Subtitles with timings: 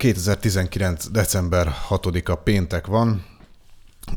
[0.00, 1.10] 2019.
[1.10, 3.24] december 6-a péntek van.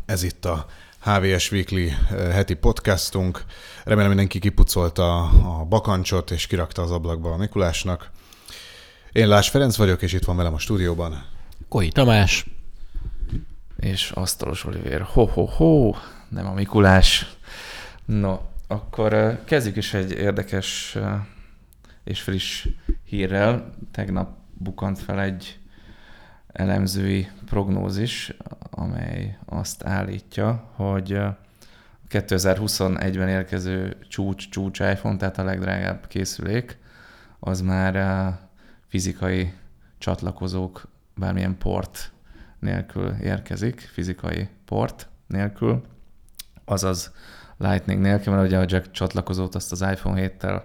[0.05, 0.65] Ez itt a
[0.99, 1.89] HVS Weekly
[2.31, 3.43] heti podcastunk.
[3.83, 5.23] Remélem mindenki kipucolta
[5.59, 8.11] a bakancsot és kirakta az ablakba a Mikulásnak.
[9.11, 11.25] Én Lás Ferenc vagyok, és itt van velem a stúdióban.
[11.67, 12.45] Koi Tamás.
[13.79, 15.01] És Asztalos Olivér.
[15.01, 15.93] Ho-ho-ho,
[16.29, 17.35] nem a Mikulás.
[18.05, 20.97] No, akkor kezdjük is egy érdekes
[22.03, 22.67] és friss
[23.05, 23.73] hírrel.
[23.91, 25.57] Tegnap bukant fel egy
[26.53, 28.33] elemzői prognózis,
[28.69, 31.19] amely azt állítja, hogy
[32.09, 36.77] 2021-ben érkező csúcs, csúcs iPhone, tehát a legdrágább készülék,
[37.39, 38.33] az már
[38.87, 39.53] fizikai
[39.97, 42.11] csatlakozók bármilyen port
[42.59, 45.83] nélkül érkezik, fizikai port nélkül,
[46.65, 47.11] azaz
[47.57, 50.61] Lightning nélkül, mert ugye a jack csatlakozót azt az iPhone 7-tel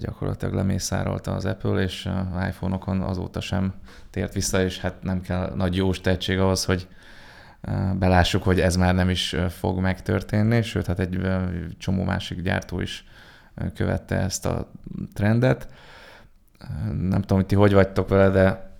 [0.00, 3.74] gyakorlatilag lemészárolta az Apple, és az iPhone-okon azóta sem
[4.10, 6.88] tért vissza, és hát nem kell nagy jós tehetség ahhoz, hogy
[7.98, 11.20] belássuk, hogy ez már nem is fog megtörténni, sőt, hát egy
[11.78, 13.04] csomó másik gyártó is
[13.74, 14.70] követte ezt a
[15.14, 15.68] trendet.
[17.00, 18.74] Nem tudom, hogy ti hogy vagytok vele, de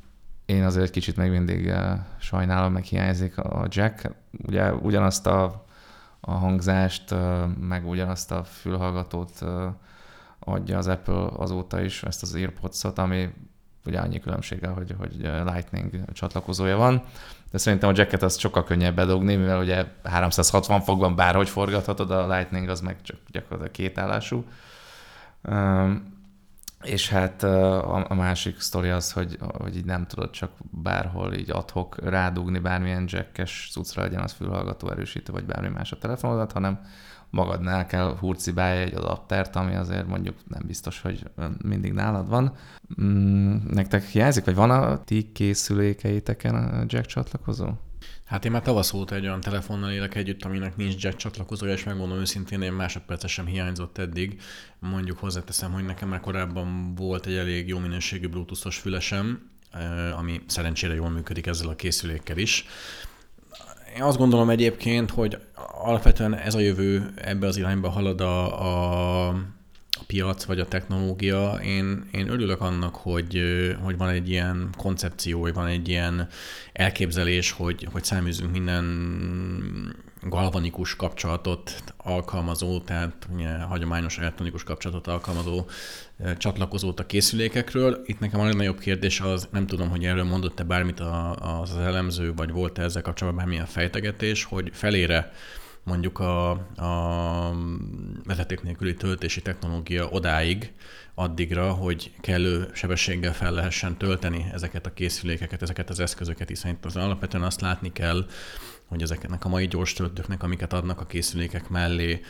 [0.46, 1.72] én azért egy kicsit még mindig
[2.18, 4.10] sajnálom, meg hiányzik a jack.
[4.46, 5.64] Ugye ugyanazt a,
[6.20, 7.14] a hangzást,
[7.60, 9.44] meg ugyanazt a fülhallgatót
[10.48, 13.28] adja az Apple azóta is, ezt az AirPods-ot, ami
[13.84, 17.02] ugye annyi különbséggel, hogy, hogy Lightning csatlakozója van,
[17.50, 22.34] de szerintem a jacket az sokkal könnyebb bedugni, mivel ugye 360 fokban bárhogy forgathatod, a
[22.34, 24.44] Lightning az meg csak gyakorlatilag kétállású.
[26.82, 31.96] És hát a, másik sztori az, hogy, hogy így nem tudod csak bárhol így adhok
[32.02, 36.80] rádugni bármilyen jackes cuccra legyen az fülhallgató erősítő, vagy bármi más a telefonodat, hanem
[37.36, 41.22] magadnál kell hurcibálja egy adaptert, ami azért mondjuk nem biztos, hogy
[41.62, 42.56] mindig nálad van.
[43.02, 47.68] Mm, nektek hiányzik, vagy van a ti készülékeiteken a jack csatlakozó?
[48.24, 51.84] Hát én már tavasz óta egy olyan telefonnal élek együtt, aminek nincs jack csatlakozója, és
[51.84, 54.40] megmondom őszintén, én másodpercet sem hiányzott eddig.
[54.78, 59.50] Mondjuk hozzáteszem, hogy nekem már korábban volt egy elég jó minőségű bluetoothos fülesem,
[60.16, 62.66] ami szerencsére jól működik ezzel a készülékkel is.
[63.96, 65.38] Én azt gondolom egyébként, hogy
[65.82, 68.60] alapvetően ez a jövő, ebbe az irányba halad a,
[69.28, 69.34] a,
[70.06, 71.58] piac vagy a technológia.
[71.64, 73.42] Én, én örülök annak, hogy,
[73.82, 76.28] hogy van egy ilyen koncepció, vagy van egy ilyen
[76.72, 78.84] elképzelés, hogy, hogy száműzünk minden
[80.22, 85.64] galvanikus kapcsolatot alkalmazó, tehát ugye, hagyományos elektronikus kapcsolatot alkalmazó
[86.36, 88.02] csatlakozót a készülékekről.
[88.06, 91.00] Itt nekem a legnagyobb kérdés az, nem tudom, hogy erről mondott-e bármit
[91.38, 95.32] az elemző, vagy volt-e ezzel kapcsolatban bármilyen fejtegetés, hogy felére
[95.86, 97.56] mondjuk a, a
[98.24, 100.72] vezeték nélküli töltési technológia odáig,
[101.14, 106.84] addigra, hogy kellő sebességgel fel lehessen tölteni ezeket a készülékeket, ezeket az eszközöket, hiszen itt
[106.84, 108.26] az alapvetően azt látni kell,
[108.86, 112.20] hogy ezeknek a mai gyors töltőknek, amiket adnak a készülékek mellé,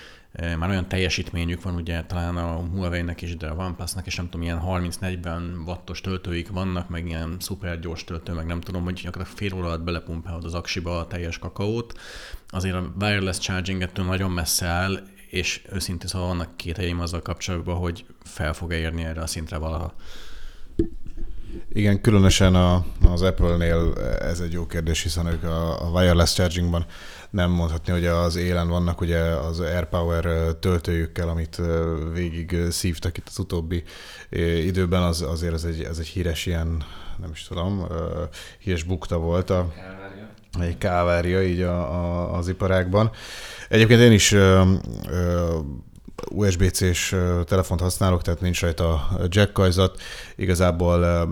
[0.59, 4.47] már olyan teljesítményük van, ugye talán a Huawei-nek is, de a OnePlus-nak is nem tudom,
[4.47, 9.39] ilyen 30-40 wattos töltőik vannak, meg ilyen szuper gyors töltő, meg nem tudom, hogy gyakorlatilag
[9.39, 11.99] fél óra alatt belepumpálod az aksiba a teljes kakaót.
[12.49, 14.99] Azért a wireless charging ettől nagyon messze áll,
[15.31, 19.57] és őszintén szóval vannak két helyeim azzal kapcsolatban, hogy fel fog érni erre a szintre
[19.57, 19.95] valaha.
[21.69, 26.87] Igen, különösen a, az Apple-nél ez egy jó kérdés, hiszen ők a, a wireless chargingban
[27.37, 31.61] nem mondhatni, hogy az élen vannak ugye az AirPower töltőjükkel, amit
[32.13, 33.83] végig szívtak itt az utóbbi
[34.65, 36.85] időben, az, azért ez egy, ez egy híres ilyen,
[37.19, 37.87] nem is tudom,
[38.59, 39.73] híres bukta volt a,
[40.61, 43.11] egy kávária így a, a, az iparákban.
[43.69, 44.35] Egyébként én is
[46.31, 50.01] USB-C-s telefont használok, tehát nincs rajta jack kajzat.
[50.37, 51.29] Igazából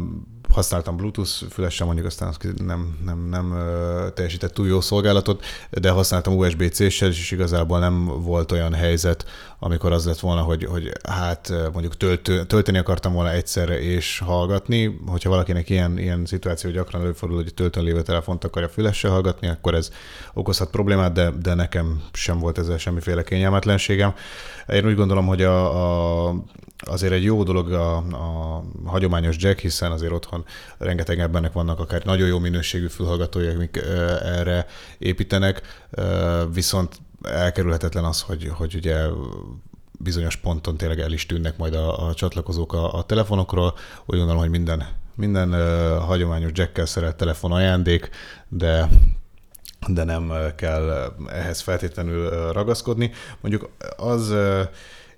[0.55, 3.55] használtam Bluetooth fülessel, mondjuk aztán az nem, nem, nem
[4.15, 9.25] teljesített túl jó szolgálatot, de használtam USB-C-sel, és igazából nem volt olyan helyzet,
[9.59, 15.01] amikor az lett volna, hogy, hogy hát mondjuk tölt, tölteni akartam volna egyszerre és hallgatni.
[15.07, 19.75] Hogyha valakinek ilyen, ilyen szituáció gyakran előfordul, hogy töltön lévő telefont akarja fülessel hallgatni, akkor
[19.75, 19.91] ez
[20.35, 24.15] okozhat problémát, de, de nekem sem volt ezzel semmiféle kényelmetlenségem.
[24.69, 26.35] Én úgy gondolom, hogy a, a
[26.79, 30.45] azért egy jó dolog a, a hagyományos jack, hiszen azért otthon
[30.79, 33.77] rengeteg embernek vannak akár nagyon jó minőségű fülhallgatói, amik
[34.23, 34.67] erre
[34.99, 35.63] építenek,
[36.53, 39.07] viszont elkerülhetetlen az, hogy, hogy ugye
[39.99, 43.75] bizonyos ponton tényleg el is tűnnek majd a, a csatlakozók a, a telefonokról.
[44.07, 48.11] Úgy gondolom, hogy minden, minden uh, hagyományos jackkel szeret telefon ajándék,
[48.49, 48.89] de
[49.89, 53.13] de nem kell ehhez feltétlenül ragaszkodni.
[53.41, 54.35] Mondjuk az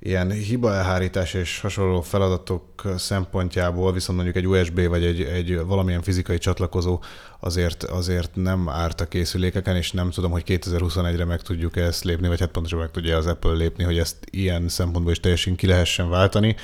[0.06, 2.62] ilyen hiba elhárítás és hasonló feladatok
[2.97, 7.03] szempontjából viszont mondjuk egy USB vagy egy, egy valamilyen fizikai csatlakozó
[7.41, 12.29] azért, azért nem árt a készülékeken, és nem tudom, hogy 2021-re meg tudjuk ezt lépni,
[12.29, 15.67] vagy hát pontosan meg tudja az Apple lépni, hogy ezt ilyen szempontból is teljesen ki
[15.67, 16.56] lehessen váltani.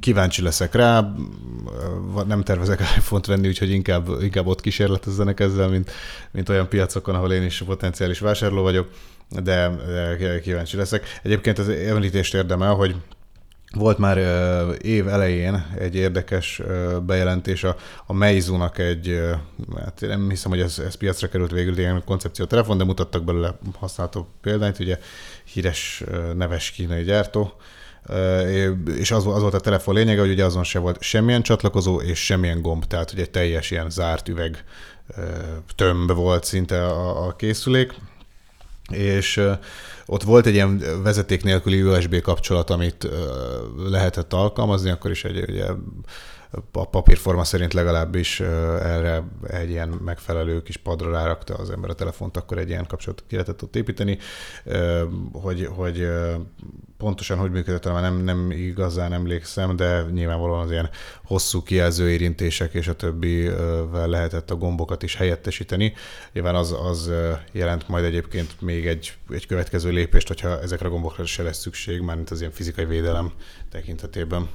[0.00, 1.14] Kíváncsi leszek rá,
[2.26, 5.90] nem tervezek iPhone-t venni, úgyhogy inkább, inkább ott kísérletezzenek ezzel, mint,
[6.30, 8.88] mint olyan piacokon, ahol én is potenciális vásárló vagyok
[9.42, 11.04] de, de kíváncsi leszek.
[11.22, 12.96] Egyébként az említést érdemel, hogy
[13.74, 14.18] volt már
[14.82, 16.62] év elején egy érdekes
[17.06, 17.76] bejelentés a,
[18.06, 19.20] a Meizu-nak egy,
[19.76, 23.58] hát nem hiszem, hogy ez, ez piacra került végül, ilyen koncepció telefon, de mutattak belőle
[23.78, 24.98] használható példányt, ugye
[25.44, 26.04] híres
[26.36, 27.52] neves kínai gyártó,
[28.98, 32.24] és az, az volt a telefon lényege, hogy ugye azon se volt semmilyen csatlakozó és
[32.24, 34.64] semmilyen gomb, tehát ugye teljes ilyen zárt üveg
[35.76, 37.92] tömb volt szinte a, a készülék,
[38.92, 39.40] és
[40.06, 43.08] ott volt egy ilyen vezeték nélküli USB kapcsolat, amit
[43.76, 45.66] lehetett alkalmazni, akkor is egy ugye,
[46.72, 52.36] a papírforma szerint legalábbis erre egy ilyen megfelelő kis padra rárakta az ember a telefont,
[52.36, 54.18] akkor egy ilyen kapcsolatot ki lehetett ott építeni,
[55.32, 56.08] hogy, hogy
[56.96, 60.90] pontosan hogy működött, már nem, nem igazán emlékszem, de nyilvánvalóan az ilyen
[61.24, 65.92] hosszú kijelző érintések és a többivel lehetett a gombokat is helyettesíteni.
[66.32, 67.10] Nyilván az, az
[67.52, 72.00] jelent majd egyébként még egy, egy következő lépést, hogyha ezekre a gombokra se lesz szükség,
[72.00, 73.32] mármint az ilyen fizikai védelem
[73.70, 74.48] tekintetében.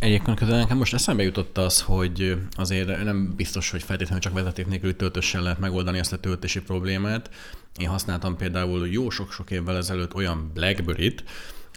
[0.00, 4.66] Egyébként közben nekem most eszembe jutott az, hogy azért nem biztos, hogy feltétlenül csak vezeték
[4.66, 7.30] nélküli töltéssel lehet megoldani ezt a töltési problémát.
[7.78, 11.24] Én használtam például jó sok-sok évvel ezelőtt olyan Blackberry-t,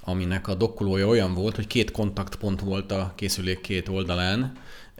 [0.02, 4.52] aminek a dokkolója olyan volt, hogy két kontaktpont volt a készülék két oldalán,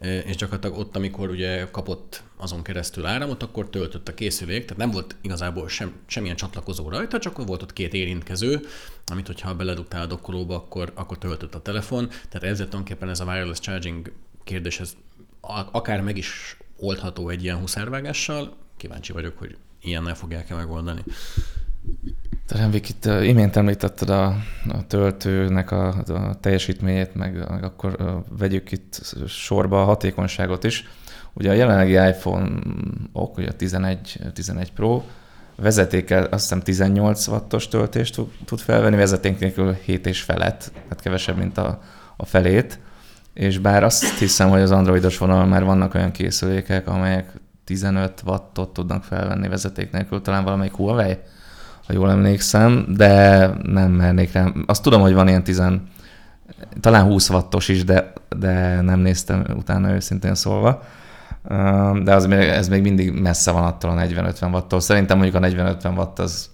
[0.04, 4.92] és gyakorlatilag ott, amikor ugye kapott azon keresztül áramot, akkor töltött a készülék, tehát nem
[4.92, 8.60] volt igazából sem, semmilyen csatlakozó rajta, csak volt ott két érintkező,
[9.06, 13.26] amit hogyha beledugtál a dokkolóba, akkor, akkor töltött a telefon, tehát ezzel tulajdonképpen ez a
[13.26, 14.12] wireless charging
[14.44, 14.96] kérdés, ez
[15.72, 21.02] akár meg is oldható egy ilyen huszárvágással, kíváncsi vagyok, hogy ilyennel fogják-e megoldani.
[22.56, 24.26] Remvik, itt imént említetted a,
[24.68, 30.88] a töltőnek a, a teljesítményét, meg, meg akkor vegyük itt sorba a hatékonyságot is.
[31.34, 35.04] Ugye a jelenlegi iPhone-ok, ugye a 11, 11 Pro
[35.56, 41.38] vezetékkel azt hiszem 18 wattos töltést tud felvenni, vezeték nélkül 7 és felett, tehát kevesebb,
[41.38, 41.82] mint a,
[42.18, 42.80] a felét.
[43.34, 47.34] És bár azt hiszem, hogy az androidos vonalon már vannak olyan készülékek, amelyek
[47.64, 51.18] 15 wattot tudnak felvenni vezeték nélkül, talán valamelyik Huawei,
[51.88, 54.52] ha jól emlékszem, de nem mernék rá.
[54.66, 55.62] Azt tudom, hogy van ilyen 10,
[56.80, 60.84] talán 20 wattos is, de, de nem néztem utána őszintén szólva.
[62.04, 64.80] De az, ez még mindig messze van attól a 40-50 wattól.
[64.80, 66.50] Szerintem mondjuk a 40-50 watt az,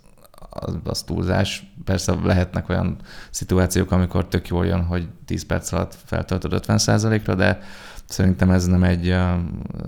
[0.49, 1.71] az, az túlzás.
[1.85, 2.95] Persze lehetnek olyan
[3.29, 7.59] szituációk, amikor tök jól jön, hogy 10 perc alatt feltöltöd 50%-ra, de
[8.05, 9.15] szerintem ez nem egy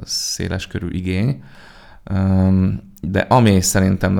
[0.03, 1.44] széles körű igény.
[3.01, 4.13] De ami szerintem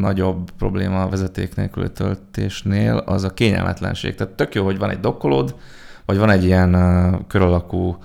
[0.00, 4.14] nagyobb probléma a vezeték nélküli töltésnél, az a kényelmetlenség.
[4.14, 5.54] Tehát tök jó, hogy van egy dokkolód,
[6.04, 6.72] vagy van egy ilyen
[7.28, 7.98] kör alakú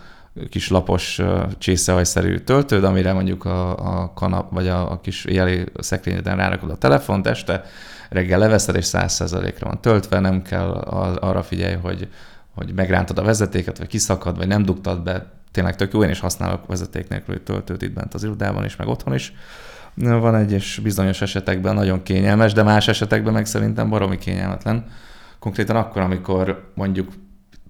[0.50, 1.22] kis lapos
[1.58, 3.70] csészehajszerű töltőd, amire mondjuk a,
[4.02, 7.64] a kanap, vagy a, a kis éjjeli szekrényeden rárakod a telefont, este
[8.10, 10.70] reggel leveszed, és 100%-ra van töltve, nem kell
[11.20, 12.10] arra figyelj, hogy,
[12.56, 15.26] hogy megrántod a vezetéket, vagy kiszakad, vagy nem dugtad be.
[15.52, 18.88] Tényleg tök jó, én is használok vezeték nélküli töltőt itt bent az irodában is, meg
[18.88, 19.34] otthon is.
[19.96, 24.86] Van egyes bizonyos esetekben nagyon kényelmes, de más esetekben meg szerintem baromi kényelmetlen.
[25.40, 27.12] Konkrétan akkor, amikor mondjuk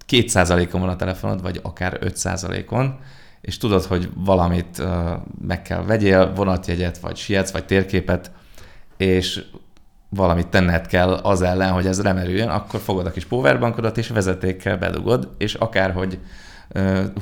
[0.08, 2.98] 2%-on van a telefonod, vagy akár 5%-on,
[3.40, 4.82] és tudod, hogy valamit
[5.46, 8.30] meg kell vegyél, vonatjegyet, vagy sietsz, vagy térképet,
[8.96, 9.44] és
[10.08, 14.76] valamit tenned kell az ellen, hogy ez remerüljön, akkor fogod a kis powerbankodat, és vezetékkel
[14.76, 16.18] bedugod, és akárhogy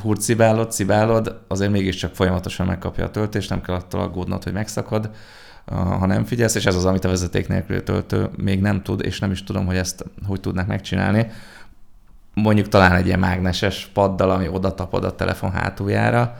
[0.03, 5.11] hurcibálod, cibálod, azért mégiscsak folyamatosan megkapja a töltést, nem kell attól aggódnod, hogy megszakad,
[5.67, 9.19] ha nem figyelsz, és ez az, amit a vezeték nélkül töltő még nem tud, és
[9.19, 11.27] nem is tudom, hogy ezt hogy tudnak megcsinálni.
[12.35, 16.37] Mondjuk talán egy ilyen mágneses paddal, ami oda tapad a telefon hátuljára,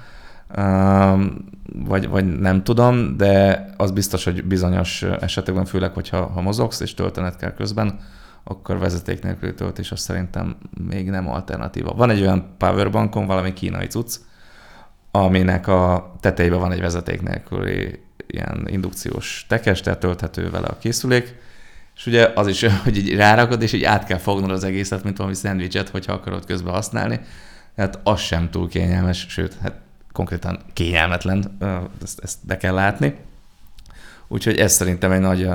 [1.73, 6.95] vagy, vagy nem tudom, de az biztos, hogy bizonyos esetekben, főleg, hogyha ha mozogsz és
[6.95, 7.99] töltened kell közben,
[8.45, 10.57] akkor vezeték nélküli töltés az szerintem
[10.89, 11.93] még nem alternatíva.
[11.93, 14.17] Van egy olyan powerbankon, valami kínai cucc,
[15.11, 21.35] aminek a tetejében van egy vezeték nélküli ilyen indukciós tekes, tehát tölthető vele a készülék,
[21.97, 25.17] és ugye az is, hogy így rárakod, és így át kell fognod az egészet, mint
[25.17, 27.21] valami szendvicset, hogyha akarod közben használni.
[27.77, 29.75] Hát az sem túl kényelmes, sőt, hát
[30.13, 31.57] konkrétan kényelmetlen,
[32.03, 33.15] ezt, ezt be kell látni.
[34.33, 35.49] Úgyhogy ez szerintem egy nagy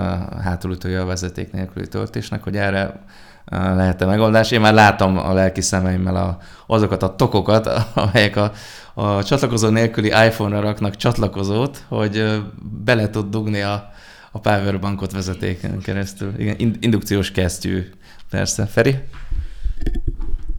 [0.44, 3.03] hátulütője a vezeték nélküli töltésnek, hogy erre
[3.50, 4.51] lehet-e megoldás.
[4.51, 8.51] Én már látom a lelki szemeimmel a, azokat a tokokat, amelyek a,
[8.94, 12.41] a csatlakozó nélküli iPhone-ra raknak csatlakozót, hogy
[12.84, 13.91] bele tud dugni a,
[14.32, 16.34] a powerbankot vezetéken keresztül.
[16.38, 17.89] Igen, indukciós kesztyű,
[18.29, 18.65] persze.
[18.65, 18.98] Feri?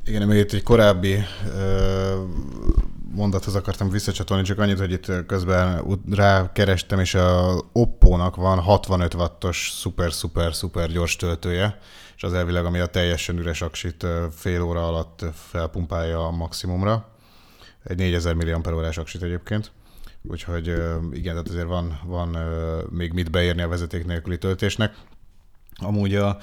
[0.04, 1.24] Igen, még itt egy korábbi
[3.16, 9.70] mondathoz akartam visszacsatolni, csak annyit, hogy itt közben rákerestem, és a Oppo-nak van 65 wattos
[9.74, 11.78] szuper, szuper, szuper gyors töltője,
[12.16, 14.06] és az elvileg, ami a teljesen üres aksit
[14.36, 17.08] fél óra alatt felpumpálja a maximumra.
[17.84, 19.72] Egy 4000 mAh aksit egyébként.
[20.22, 20.66] Úgyhogy
[21.12, 22.38] igen, tehát azért van, van
[22.90, 24.94] még mit beérni a vezeték nélküli töltésnek.
[25.76, 26.38] Amúgy a,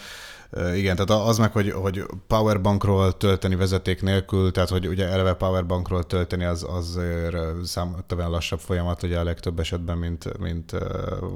[0.75, 6.03] igen, tehát az meg, hogy, hogy powerbankról tölteni vezeték nélkül, tehát hogy ugye eleve powerbankról
[6.03, 10.81] tölteni az azért számtalan lassabb folyamat ugye a legtöbb esetben, mint, mint uh,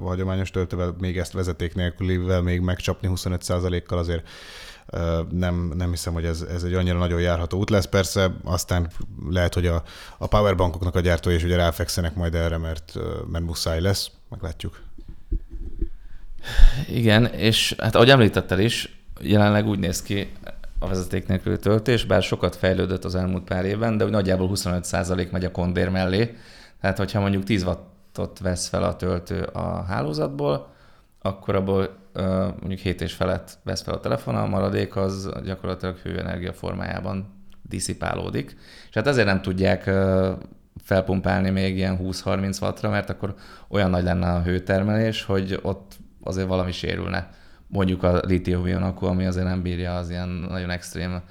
[0.03, 4.23] hagyományos töltővel, még ezt vezeték nélkülivel még megcsapni 25%-kal azért
[5.29, 7.85] nem, nem hiszem, hogy ez, ez egy annyira nagyon járható út lesz.
[7.85, 8.91] Persze aztán
[9.29, 9.83] lehet, hogy a,
[10.17, 12.93] a powerbankoknak a gyártói is ugye ráfekszenek majd erre, mert,
[13.31, 14.81] mert muszáj lesz, meglátjuk.
[16.87, 20.31] Igen, és hát ahogy említettel is, jelenleg úgy néz ki
[20.79, 25.31] a vezeték nélküli töltés, bár sokat fejlődött az elmúlt pár évben, de úgy nagyjából 25%
[25.31, 26.35] megy a kondér mellé.
[26.81, 30.67] Tehát, hogyha mondjuk 10 wattot vesz fel a töltő a hálózatból,
[31.21, 31.97] akkor abból
[32.59, 38.57] mondjuk 7 és felett vesz fel a telefon, a maradék az gyakorlatilag hőenergia formájában diszipálódik.
[38.89, 39.89] És hát ezért nem tudják
[40.83, 43.35] felpumpálni még ilyen 20-30 wattra, mert akkor
[43.67, 45.91] olyan nagy lenne a hőtermelés, hogy ott
[46.23, 47.29] azért valami sérülne
[47.67, 51.21] mondjuk a litium akkor, ami azért nem bírja az ilyen nagyon extrém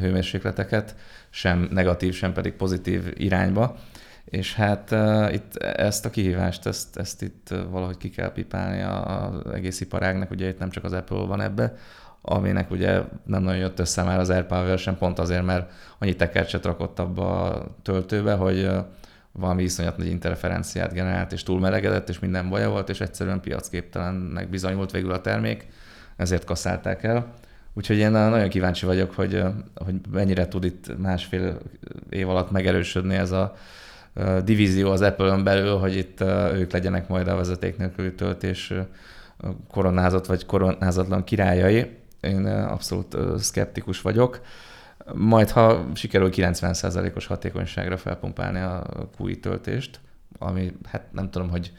[0.00, 0.96] hőmérsékleteket,
[1.30, 3.76] sem negatív, sem pedig pozitív irányba.
[4.24, 9.52] És hát uh, itt ezt a kihívást, ezt, ezt itt valahogy ki kell pipálni az
[9.52, 11.76] egész iparágnak, ugye itt nem csak az Apple van ebbe,
[12.22, 16.64] aminek ugye nem nagyon jött össze már az AirPower sem, pont azért, mert annyi tekercset
[16.64, 18.70] rakott abba a töltőbe, hogy
[19.38, 24.90] valami iszonyat nagy interferenciát generált, és túlmelegedett, és minden baja volt, és egyszerűen piacképtelennek bizonyult
[24.90, 25.66] végül a termék,
[26.16, 27.34] ezért kasszálták el.
[27.72, 29.42] Úgyhogy én nagyon kíváncsi vagyok, hogy,
[29.74, 31.58] hogy mennyire tud itt másfél
[32.10, 33.54] év alatt megerősödni ez a
[34.44, 36.20] divízió az Apple-ön belül, hogy itt
[36.54, 38.72] ők legyenek majd a vezeték nélküli töltés
[39.70, 41.96] koronázott vagy koronázatlan királyai.
[42.20, 44.40] Én abszolút szkeptikus vagyok
[45.12, 48.86] majd ha sikerül 90%-os hatékonyságra felpumpálni a
[49.18, 50.00] QI töltést,
[50.38, 51.72] ami hát nem tudom, hogy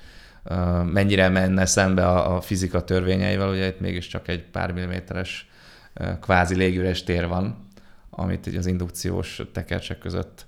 [0.84, 5.50] mennyire menne szembe a, fizika törvényeivel, ugye itt mégiscsak egy pár milliméteres
[6.22, 7.68] kvázi légüres tér van,
[8.10, 10.46] amit így az indukciós tekercsek között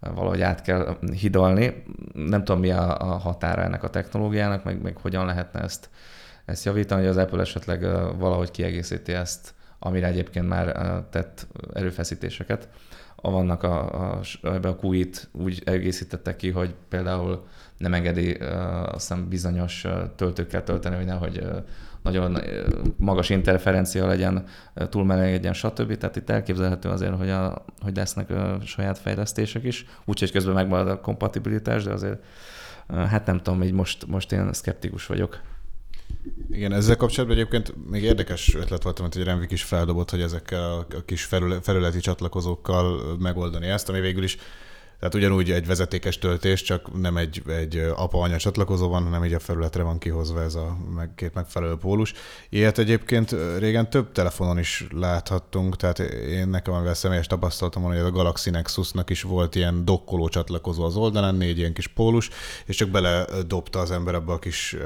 [0.00, 1.82] valahogy át kell hidalni.
[2.12, 5.90] Nem tudom, mi a, a határa ennek a technológiának, meg, meg hogyan lehetne ezt,
[6.44, 7.80] ezt javítani, hogy az Apple esetleg
[8.18, 10.74] valahogy kiegészíti ezt amire egyébként már
[11.10, 12.68] tett erőfeszítéseket.
[13.16, 14.20] Vannak a, a,
[14.62, 17.46] a QI-t úgy egészítette ki, hogy például
[17.78, 21.46] nem engedi azt hiszem bizonyos töltőkkel tölteni, hogy nehogy
[22.02, 22.38] nagyon
[22.96, 24.44] magas interferencia legyen,
[24.88, 25.96] túl meleg stb.
[25.96, 30.88] Tehát itt elképzelhető azért, hogy, a, hogy lesznek a saját fejlesztések is, úgyhogy közben megmarad
[30.88, 32.18] a kompatibilitás, de azért
[32.88, 35.40] hát nem tudom, így most, most én szkeptikus vagyok.
[36.50, 40.86] Igen, ezzel kapcsolatban egyébként még érdekes ötlet volt, amit egy Renvik is feldobott, hogy ezekkel
[40.90, 41.24] a kis
[41.62, 44.38] felületi csatlakozókkal megoldani ezt, ami végül is
[44.98, 49.38] tehát ugyanúgy egy vezetékes töltés, csak nem egy, egy apa-anya csatlakozó van, hanem így a
[49.38, 52.12] felületre van kihozva ez a meg, két megfelelő pólus.
[52.48, 58.00] Ilyet egyébként régen több telefonon is láthattunk, tehát én nekem, amivel személyes tapasztalatom van, hogy
[58.00, 62.30] a Galaxy Nexusnak is volt ilyen dokkoló csatlakozó az oldalán, négy ilyen kis pólus,
[62.66, 64.76] és csak bele dobta az ember abba a kis,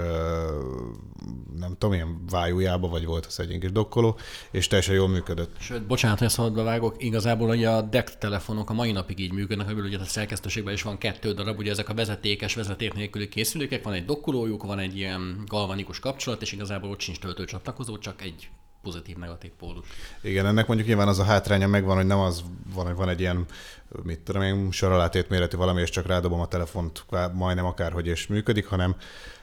[1.58, 4.18] nem tudom, ilyen vájújába, vagy volt az egy ilyen kis dokkoló,
[4.50, 5.50] és teljesen jól működött.
[5.58, 9.66] Sőt, bocsánat, hogy szabadba vágok, igazából hogy a DECT telefonok a mai napig így működnek,
[9.66, 13.84] hogy ugye a szerkesztőségben is van kettő darab, ugye ezek a vezetékes, vezeték nélküli készülékek,
[13.84, 18.48] van egy dokkolójuk, van egy ilyen galvanikus kapcsolat, és igazából ott sincs töltőcsatlakozó, csak egy
[18.82, 19.86] pozitív-negatív pólus.
[20.22, 22.42] Igen, ennek mondjuk nyilván az a hátránya megvan, hogy nem az
[22.74, 23.44] van, hogy van egy ilyen,
[24.02, 28.66] mit tudom én, soralátét méretű valami, és csak rádobom a telefont majdnem akárhogy és működik,
[28.66, 28.96] hanem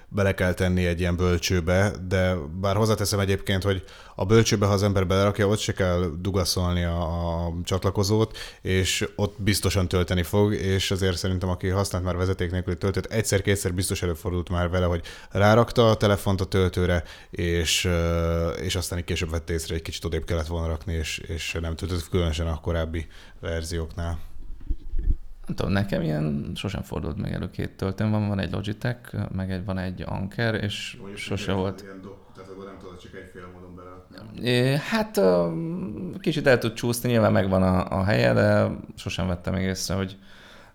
[0.09, 3.83] bele kell tenni egy ilyen bölcsőbe, de bár hozzáteszem egyébként, hogy
[4.15, 9.41] a bölcsőbe, ha az ember belerakja, ott se kell dugaszolni a, a csatlakozót, és ott
[9.41, 14.49] biztosan tölteni fog, és azért szerintem, aki használt már vezeték nélküli töltőt, egyszer-kétszer biztos előfordult
[14.49, 17.89] már vele, hogy rárakta a telefont a töltőre, és,
[18.61, 22.09] és aztán később vett észre, egy kicsit odébb kellett volna rakni, és, és nem töltött
[22.09, 23.07] különösen a korábbi
[23.39, 24.19] verzióknál.
[25.47, 29.51] Nem tudom, nekem ilyen sosem fordult meg elő két töltőm van, van egy Logitech, meg
[29.51, 31.81] egy, van egy Anker, és Mondjuk sose volt.
[31.81, 33.87] Ilyen do, tehát nem tudod csak egyféle módon bele.
[34.41, 35.19] É, hát
[36.19, 40.17] kicsit el tud csúszni, nyilván megvan a, a helye, de sosem vettem még észre, hogy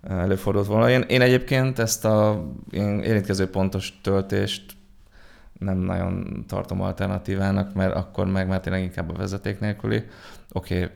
[0.02, 0.90] előfordult volna.
[0.90, 4.72] Én, én egyébként ezt a érintkező pontos töltést
[5.58, 10.04] nem nagyon tartom alternatívának, mert akkor meg már tényleg inkább a vezeték nélküli.
[10.52, 10.90] Oké, okay,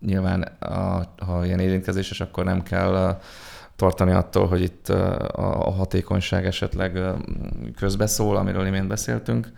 [0.00, 3.20] nyilván a, ha ilyen érintkezéses, akkor nem kell
[3.76, 4.88] tartani attól, hogy itt
[5.32, 7.00] a hatékonyság esetleg
[7.76, 9.52] közbeszól, amiről imént beszéltünk.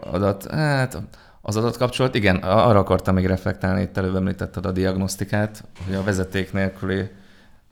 [0.00, 1.02] Adat, hát
[1.40, 6.52] az adatkapcsolat, igen, arra akartam még reflektálni, itt előbb említetted a diagnosztikát, hogy a vezeték
[6.52, 7.10] nélküli,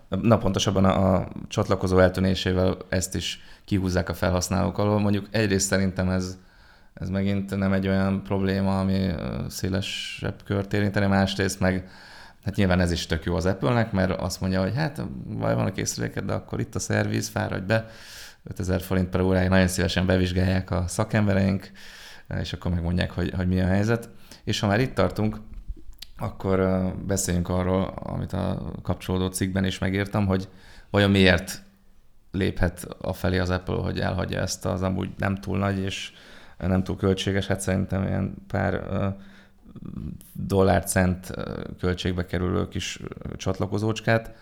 [0.08, 5.00] na pontosabban a, a csatlakozó eltűnésével ezt is kihúzzák a felhasználók alól.
[5.00, 6.38] Mondjuk egyrészt szerintem ez,
[7.00, 9.10] ez megint nem egy olyan probléma, ami
[9.48, 11.88] szélesebb kört érinteni, másrészt meg
[12.44, 15.66] hát nyilván ez is tök jó az Apple-nek, mert azt mondja, hogy hát vaj van
[15.66, 17.86] a készüléket, de akkor itt a szerviz, fáradj be,
[18.44, 21.70] 5000 forint per óráig nagyon szívesen bevizsgálják a szakembereink,
[22.40, 24.08] és akkor megmondják, hogy, hogy mi a helyzet.
[24.44, 25.40] És ha már itt tartunk,
[26.18, 30.48] akkor beszéljünk arról, amit a kapcsolódó cikkben is megírtam, hogy
[30.90, 31.62] vajon miért
[32.32, 36.12] léphet a felé az Apple, hogy elhagyja ezt az amúgy nem túl nagy és
[36.68, 38.82] nem túl költséges, hát szerintem ilyen pár
[40.32, 41.34] dollár-cent
[41.78, 43.00] költségbe kerülő kis
[43.36, 44.34] csatlakozócskát.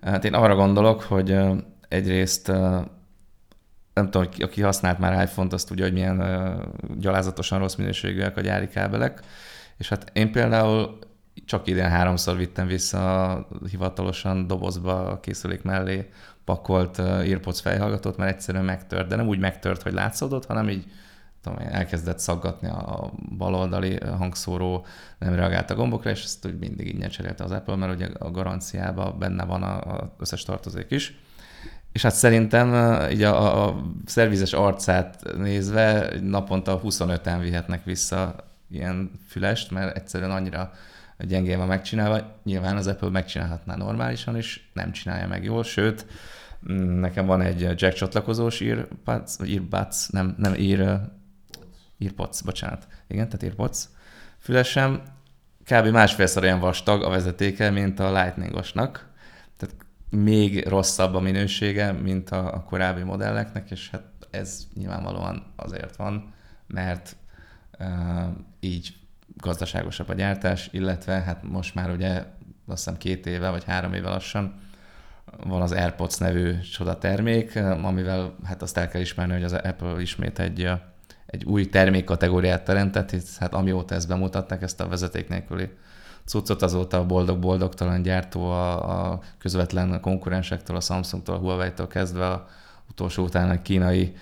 [0.00, 1.38] Hát én arra gondolok, hogy
[1.88, 2.46] egyrészt
[3.94, 6.22] nem tudom, aki használt már iPhone-t, azt tudja, hogy milyen
[6.98, 9.20] gyalázatosan rossz minőségűek a gyári kábelek.
[9.76, 10.98] És hát én például
[11.44, 16.10] csak idén háromszor vittem vissza hivatalosan dobozba a készülék mellé
[16.44, 20.84] pakolt Earpods fejhallgatót, mert egyszerűen megtört, de nem úgy megtört, hogy látszódott, hanem így
[21.42, 24.86] tudom, elkezdett szaggatni a baloldali hangszóró,
[25.18, 28.30] nem reagált a gombokra, és ezt úgy mindig így cserélte az Apple, mert ugye a
[28.30, 31.18] garanciában benne van az összes tartozék is.
[31.92, 38.34] És hát szerintem így a, a szervizes arcát nézve naponta 25-en vihetnek vissza
[38.70, 40.72] ilyen fülest, mert egyszerűen annyira
[41.18, 42.40] gyengén van megcsinálva.
[42.44, 46.06] Nyilván az Apple megcsinálhatná normálisan is, nem csinálja meg jól, sőt,
[46.72, 51.00] mm, nekem van egy jack csatlakozós earbuds, earbuds, nem, nem ear,
[51.98, 52.86] earpods, bocsánat.
[53.06, 53.88] Igen, tehát earpods
[54.38, 55.02] fülesem,
[55.64, 55.86] kb.
[55.86, 59.08] másfélszer olyan vastag a vezetéke, mint a Lightning-osnak.
[59.56, 59.74] Tehát
[60.10, 66.32] még rosszabb a minősége, mint a, korábbi modelleknek, és hát ez nyilvánvalóan azért van,
[66.66, 67.16] mert
[67.78, 67.86] uh,
[68.60, 68.96] így
[69.36, 72.24] gazdaságosabb a gyártás, illetve hát most már ugye
[72.66, 74.54] azt hiszem két éve vagy három éve lassan
[75.36, 80.00] van az AirPods nevű csoda termék, amivel hát azt el kell ismerni, hogy az Apple
[80.00, 80.70] ismét egy,
[81.30, 85.68] egy új termékkategóriát teremtett, hisz hát amióta ezt bemutatták, ezt a vezeték nélküli
[86.24, 92.48] cuccot, azóta a boldog-boldogtalan gyártó a, a közvetlen konkurensektől, a Samsungtól, a Huawei-től kezdve a
[92.90, 94.14] utolsó után a kínai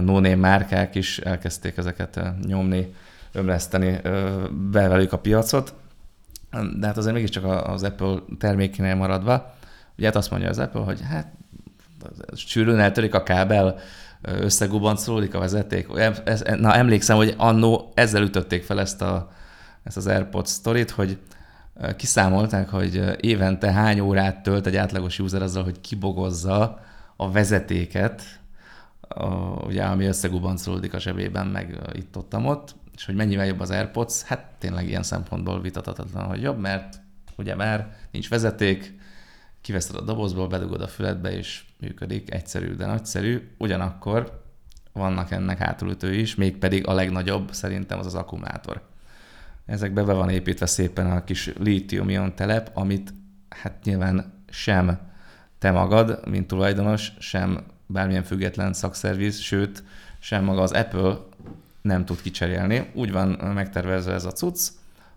[0.00, 2.94] no márkák is elkezdték ezeket nyomni
[3.32, 4.00] ömleszteni
[4.70, 5.74] be velük a piacot,
[6.78, 9.54] de hát azért mégiscsak az Apple termékénél maradva,
[9.96, 11.32] ugye hát azt mondja az Apple, hogy hát
[12.34, 13.78] sűrűn eltörik a kábel,
[14.24, 15.88] összegubancolódik a vezeték.
[16.56, 19.30] Na emlékszem, hogy annó ezzel ütötték fel ezt, a,
[19.82, 21.18] ezt az AirPods sztorit, hogy
[21.96, 26.80] kiszámolták, hogy évente hány órát tölt egy átlagos user azzal, hogy kibogozza
[27.16, 28.22] a vezetéket,
[29.00, 29.26] a,
[29.66, 34.88] ugye, ami összegubancolódik a zsebében, meg itt-ott-ott, és hogy mennyivel jobb az AirPods, hát tényleg
[34.88, 37.00] ilyen szempontból vitathatatlan, hogy jobb, mert
[37.36, 38.98] ugye már nincs vezeték,
[39.64, 43.50] kiveszed a dobozból, bedugod a füledbe, és működik, egyszerű, de nagyszerű.
[43.58, 44.42] Ugyanakkor
[44.92, 48.82] vannak ennek hátulütői is, mégpedig a legnagyobb szerintem az az akkumulátor.
[49.66, 53.14] Ezekbe be van építve szépen a kis lítium-ion telep, amit
[53.48, 54.98] hát nyilván sem
[55.58, 59.82] te magad, mint tulajdonos, sem bármilyen független szakszerviz, sőt,
[60.18, 61.16] sem maga az Apple
[61.82, 62.90] nem tud kicserélni.
[62.94, 64.70] Úgy van megtervezve ez a cucc,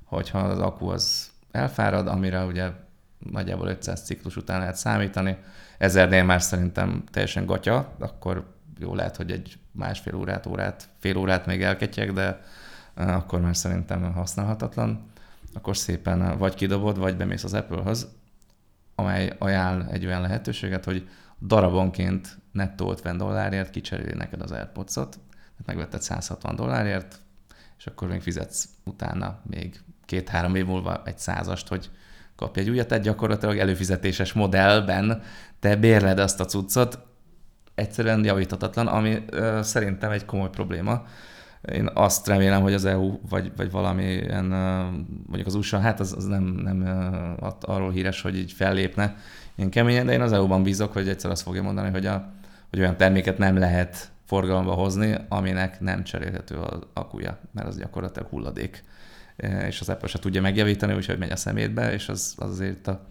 [0.04, 2.86] hogyha az akku az elfárad, amire ugye
[3.18, 5.38] nagyjából 500 ciklus után lehet számítani,
[5.78, 11.46] ezernél már szerintem teljesen gatya, akkor jó lehet, hogy egy másfél órát, órát, fél órát
[11.46, 12.42] még elketyek, de
[12.94, 15.12] akkor már szerintem használhatatlan.
[15.54, 18.08] Akkor szépen vagy kidobod, vagy bemész az Apple-hoz,
[18.96, 21.10] amely ajánl egy olyan lehetőséget, hogy
[21.42, 25.20] darabonként nettó 50 dollárért kicseréli neked az AirPods-ot,
[25.66, 27.20] megvetted 160 dollárért,
[27.78, 31.90] és akkor még fizetsz utána még két-három év múlva egy százast, hogy
[32.38, 35.21] kapj egy újat, tehát gyakorlatilag előfizetéses modellben
[35.60, 37.00] te bérled azt a cuccot,
[37.76, 41.06] egyszerűen javítatatlan, ami ö, szerintem egy komoly probléma,
[41.71, 44.45] én azt remélem, hogy az EU vagy, vagy valamilyen,
[45.26, 46.84] mondjuk az USA, hát az, az nem, nem
[47.62, 49.15] arról híres, hogy így fellépne
[49.56, 52.34] ilyen keményen, de én az EU-ban bízok, hogy egyszer azt fogja mondani, hogy, a,
[52.69, 58.30] hogy olyan terméket nem lehet forgalomba hozni, aminek nem cserélhető az akuja, mert az gyakorlatilag
[58.30, 58.84] hulladék.
[59.67, 63.08] És az Apple se tudja megjavítani, úgyhogy megy a szemétbe, és az, az azért a,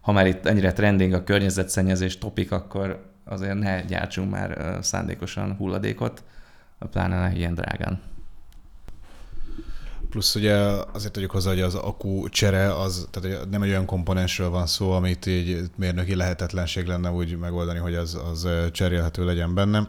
[0.00, 6.22] ha már itt ennyire trending a környezetszennyezés topik, akkor azért ne gyártsunk már szándékosan hulladékot,
[6.90, 8.00] pláne ne ilyen drágán.
[10.10, 10.54] Plusz ugye
[10.92, 14.90] azért tegyük hozzá, hogy az akku csere, az, tehát nem egy olyan komponensről van szó,
[14.90, 19.88] amit így mérnöki lehetetlenség lenne úgy megoldani, hogy az, az cserélhető legyen benne.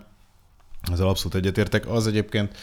[0.92, 1.88] Ezzel abszolút egyetértek.
[1.88, 2.58] Az egyébként,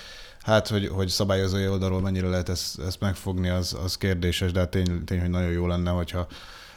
[0.49, 4.69] hát, hogy, hogy szabályozói oldalról mennyire lehet ezt, ezt megfogni, az, az kérdéses, de hát
[4.69, 6.27] tény, tény, hogy nagyon jó lenne, hogyha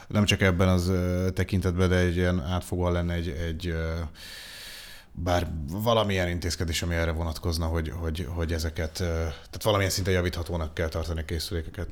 [0.08, 0.92] nem csak ebben az
[1.34, 3.74] tekintetben, de egy ilyen átfogóan lenne egy, egy
[5.12, 10.88] bár valamilyen intézkedés, ami erre vonatkozna, hogy, hogy, hogy ezeket, tehát valamilyen szinten javíthatónak kell
[10.88, 11.88] tartani a készülékeket.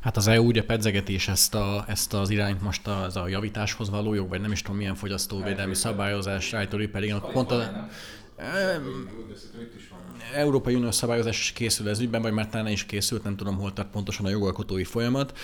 [0.00, 3.90] Hát az EU ugye pedzegeti is ezt, a, ezt az irányt most az a javításhoz
[3.90, 7.88] való jog, vagy nem is tudom milyen fogyasztóvédelmi szabályozás, rájtóri pedig pont a,
[10.34, 13.72] Európai Uniós szabályozás is készül ez ügyben, vagy már talán is készült, nem tudom, hol
[13.72, 15.38] tart pontosan a jogalkotói folyamat.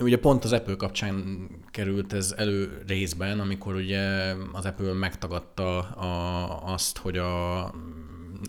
[0.00, 6.72] Ugye pont az Apple kapcsán került ez elő részben, amikor ugye az Apple megtagadta a,
[6.72, 7.74] azt, hogy a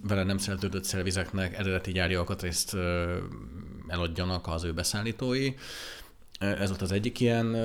[0.07, 2.75] vele nem szerződött szervizeknek eredeti gyári alkatrészt
[3.87, 5.53] eladjanak az ő beszállítói.
[6.39, 7.55] Ez volt az egyik ilyen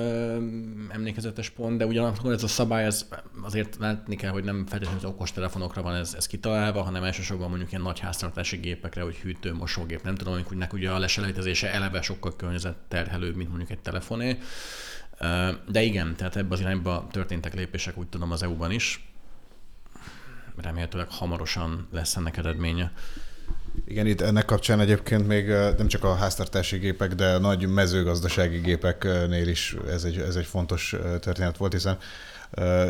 [0.89, 3.07] emlékezetes pont, de ugyanakkor ez a szabály ez
[3.41, 7.71] azért látni kell, hogy nem feltétlenül az okostelefonokra van ez, ez kitalálva, hanem elsősorban mondjuk
[7.71, 12.35] ilyen nagy háztartási gépekre, hogy hűtő, mosógép, nem tudom, hogy ugye a leselejtezése eleve sokkal
[12.35, 14.37] környezetterhelőbb, mint mondjuk egy telefoné.
[15.67, 19.13] De igen, tehát ebbe az irányba történtek lépések, úgy tudom az EU-ban is.
[20.55, 22.91] Remélhetőleg hamarosan lesz ennek eredménye.
[23.87, 29.47] Igen, itt ennek kapcsán egyébként még nem csak a háztartási gépek, de nagy mezőgazdasági gépeknél
[29.47, 31.97] is ez egy, ez egy fontos történet volt, hiszen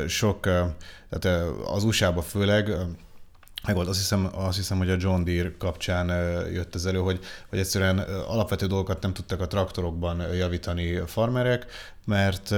[0.08, 0.42] sok,
[1.10, 2.72] tehát az USA-ba főleg
[3.66, 6.08] meg volt, azt hiszem, azt hiszem, hogy a John Deere kapcsán
[6.54, 11.66] jött ez elő, hogy, hogy egyszerűen alapvető dolgokat nem tudtak a traktorokban javítani farmerek,
[12.06, 12.50] mert,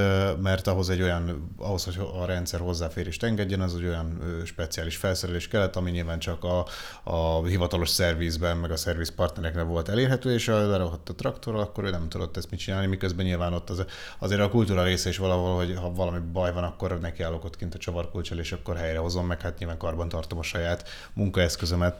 [0.42, 5.48] mert ahhoz egy olyan, ahhoz, hogy a rendszer hozzáférést engedjen, az egy olyan speciális felszerelés
[5.48, 6.66] kellett, ami nyilván csak a,
[7.02, 11.84] a hivatalos szervizben, meg a szerviz partnereknek volt elérhető, és ha lerohadt a traktorral, akkor
[11.84, 13.84] ő nem tudott ezt mit csinálni, miközben nyilván ott az,
[14.18, 17.56] azért a kultúra része is valahol, hogy ha valami baj van, akkor neki állok ott
[17.56, 21.96] kint a csavarkulcsal, és akkor helyrehozom, meg hát nyilván karban tartom a saját munkaeszközömet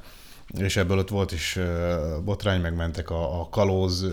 [0.57, 1.59] és ebből ott volt is
[2.25, 4.07] botrány, megmentek a, a kalóz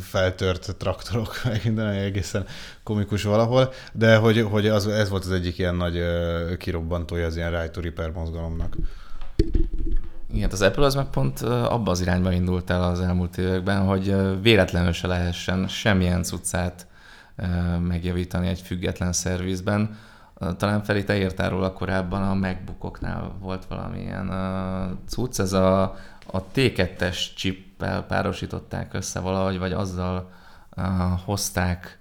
[0.00, 2.46] feltört traktorok, meg minden egészen
[2.82, 6.02] komikus valahol, de hogy, hogy az, ez volt az egyik ilyen nagy
[6.58, 8.76] kirobbantója az ilyen right to repair mozgalomnak.
[10.32, 14.14] Igen, az Apple az meg pont abba az irányba indult el az elmúlt években, hogy
[14.42, 16.86] véletlenül se lehessen semmilyen cuccát
[17.80, 19.98] megjavítani egy független szervizben,
[20.56, 25.82] talán Feri, te írtál róla korábban, a MacBookoknál volt valamilyen uh, cucc, ez a,
[26.26, 30.30] a T2-es chippel párosították össze valahogy, vagy azzal
[30.76, 30.84] uh,
[31.24, 31.98] hozták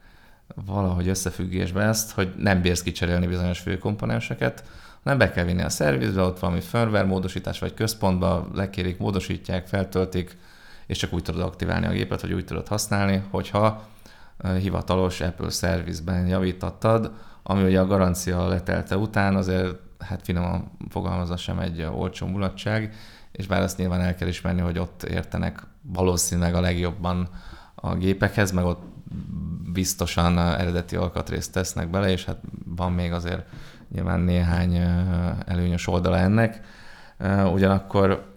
[0.66, 4.64] valahogy összefüggésbe ezt, hogy nem bírsz kicserélni bizonyos főkomponenseket,
[5.04, 10.38] hanem be kell vinni a szervizbe, ott valami firmware módosítás vagy központba, lekérik, módosítják, feltöltik,
[10.86, 13.88] és csak úgy tudod aktiválni a gépet, hogy úgy tudod használni, hogyha
[14.60, 17.12] hivatalos Apple szervizben javítottad,
[17.44, 22.94] ami ugye a garancia letelte után azért, hát finoman fogalmazva sem egy olcsó mulatság,
[23.32, 27.30] és bár azt nyilván el kell ismerni, hogy ott értenek valószínűleg a legjobban
[27.76, 28.82] a gépekhez, meg ott
[29.74, 33.48] biztosan eredeti alkatrészt tesznek bele, és hát van még azért
[33.92, 34.76] nyilván néhány
[35.46, 36.62] előnyös oldala ennek.
[37.54, 38.30] Ugyanakkor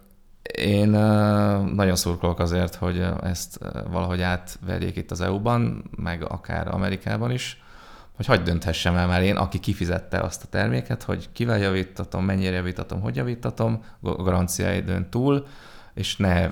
[0.59, 0.89] én
[1.75, 3.59] nagyon szurkolok azért, hogy ezt
[3.91, 7.64] valahogy átverjék itt az EU-ban, meg akár Amerikában is,
[8.17, 12.55] hogy hagyd dönthessem el már én, aki kifizette azt a terméket, hogy kivel javítatom, mennyire
[12.55, 15.47] javítatom, hogy javítatom, garanciáidőn túl,
[15.95, 16.51] és ne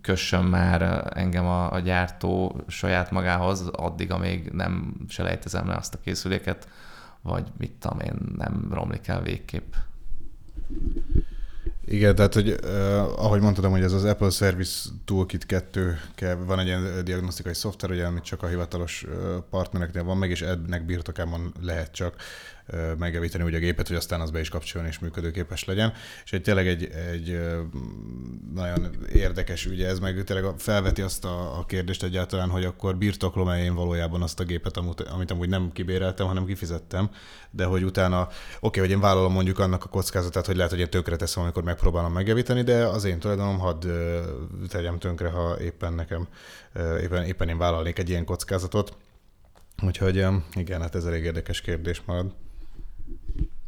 [0.00, 5.98] kössön már engem a, a gyártó saját magához addig, amíg nem selejtezem le azt a
[6.04, 6.68] készüléket,
[7.22, 9.74] vagy mit tudom én, nem romlik el végképp.
[11.88, 15.98] Igen, tehát, hogy uh, ahogy mondtam, hogy ez az Apple Service Toolkit 2,
[16.46, 19.06] van egy ilyen diagnosztikai szoftver, ugye, amit csak a hivatalos
[19.50, 22.14] partnereknél van meg, és ennek birtokában lehet csak
[22.98, 25.92] megjavítani úgy a gépet, hogy aztán az be is kapcsolni és működőképes legyen.
[26.24, 27.40] És egy tényleg egy, egy
[28.54, 33.62] nagyon érdekes ügy ez, meg tényleg felveti azt a, a kérdést egyáltalán, hogy akkor birtoklom-e
[33.62, 37.10] én valójában azt a gépet, amit, amit amúgy nem kibéreltem, hanem kifizettem,
[37.50, 40.80] de hogy utána, oké, okay, hogy én vállalom mondjuk annak a kockázatát, hogy lehet, hogy
[40.80, 43.86] én tönkre teszem, amikor megpróbálom megjavítani, de az én tulajdonom hadd
[44.68, 46.28] tegyem tönkre, ha éppen nekem,
[47.00, 48.96] éppen, éppen én vállalnék egy ilyen kockázatot.
[49.82, 52.34] Úgyhogy igen, hát ez elég érdekes kérdés marad.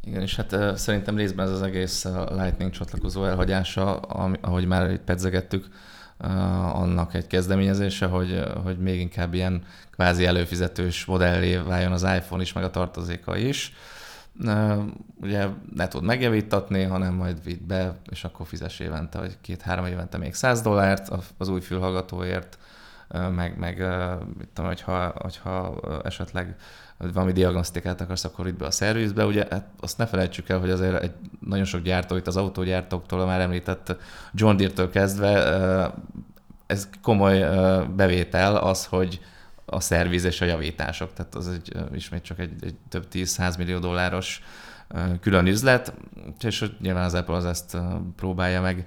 [0.08, 4.90] Igen, és hát uh, szerintem részben ez az egész Lightning csatlakozó elhagyása, ami, ahogy már
[4.90, 5.68] itt pedzegettük,
[6.18, 12.42] uh, annak egy kezdeményezése, hogy, hogy még inkább ilyen kvázi előfizetős modellé váljon az iPhone
[12.42, 13.74] is, meg a tartozéka is.
[14.44, 14.76] Uh,
[15.20, 20.18] ugye ne tud megjavítatni, hanem majd vidd be, és akkor fizes évente, vagy két-három évente
[20.18, 22.58] még 100 dollárt az új fülhallgatóért,
[23.34, 23.78] meg, meg
[24.38, 26.56] mit tudom, hogyha, hogyha esetleg
[26.98, 29.24] valami diagnosztikát akarsz, akkor itt be a szervizbe.
[29.24, 33.20] Ugye hát azt ne felejtsük el, hogy azért egy nagyon sok gyártó, itt az autógyártóktól,
[33.20, 33.96] a már említett
[34.32, 35.92] John Deere-től kezdve,
[36.66, 37.38] ez komoly
[37.96, 39.20] bevétel az, hogy
[39.64, 41.12] a szerviz és a javítások.
[41.12, 44.42] Tehát az egy, ismét csak egy, egy több tíz millió dolláros
[45.20, 45.92] külön üzlet,
[46.40, 47.76] és nyilván az Apple az ezt
[48.16, 48.86] próbálja meg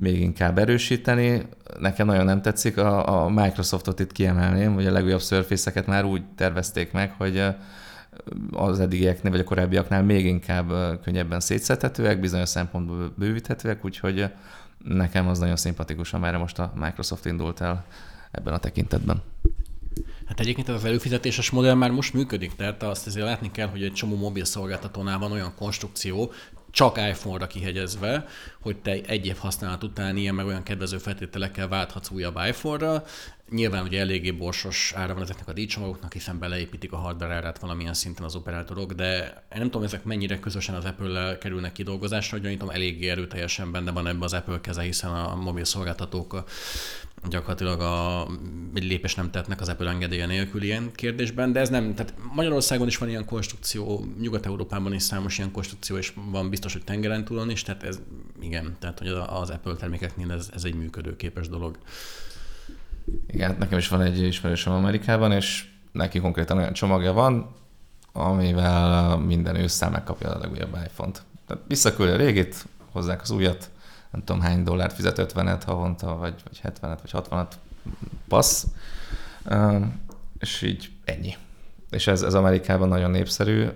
[0.00, 1.42] még inkább erősíteni.
[1.78, 6.22] Nekem nagyon nem tetszik, a, a Microsoftot itt kiemelném, hogy a legújabb surface már úgy
[6.36, 7.44] tervezték meg, hogy
[8.50, 14.26] az eddigieknél vagy a korábbiaknál még inkább könnyebben szétszedhetőek, bizonyos szempontból bővíthetőek, úgyhogy
[14.84, 17.84] nekem az nagyon szimpatikus, amerre most a Microsoft indult el
[18.30, 19.22] ebben a tekintetben.
[20.26, 23.92] Hát egyébként az előfizetéses modell már most működik, tehát azt azért látni kell, hogy egy
[23.92, 26.32] csomó mobil szolgáltatónál van olyan konstrukció,
[26.70, 28.26] csak iPhone-ra kihegyezve,
[28.60, 33.04] hogy te egy év használat után ilyen meg olyan kedvező feltételekkel válthatsz újabb iPhone-ra.
[33.50, 37.94] Nyilván ugye eléggé borsos ára van ezeknek a díjcsomagoknak, hiszen beleépítik a hardware árát valamilyen
[37.94, 39.16] szinten az operátorok, de
[39.52, 44.06] én nem tudom, ezek mennyire közösen az Apple-lel kerülnek kidolgozásra, gyanítom eléggé erőteljesen benne van
[44.06, 46.44] ebbe az Apple keze, hiszen a mobil szolgáltatók
[47.28, 48.28] gyakorlatilag a,
[48.74, 52.86] egy lépés nem tettnek az Apple engedélye nélkül ilyen kérdésben, de ez nem, tehát Magyarországon
[52.86, 57.50] is van ilyen konstrukció, Nyugat-Európában is számos ilyen konstrukció, és van biztos, hogy tengeren túlon
[57.50, 58.00] is, tehát ez
[58.40, 61.78] igen, tehát hogy az Apple termékeknél ez, ez egy működőképes dolog.
[63.26, 67.54] Igen, nekem is van egy ismerősöm Amerikában, és neki konkrétan olyan csomagja van,
[68.12, 71.22] amivel minden ősszel megkapja a legújabb iPhone-t.
[71.46, 73.70] Tehát visszaküldi a régit, hozzák az újat,
[74.10, 77.52] nem tudom hány dollárt fizet, 50-et havonta, vagy, vagy 70-et, vagy 60-at
[78.28, 78.64] passz,
[80.38, 81.36] és így ennyi.
[81.90, 83.66] És ez, ez Amerikában nagyon népszerű,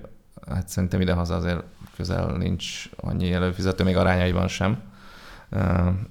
[0.48, 1.62] hát szerintem idehaza azért
[1.96, 4.82] közel nincs annyi előfizető, még arányaiban sem.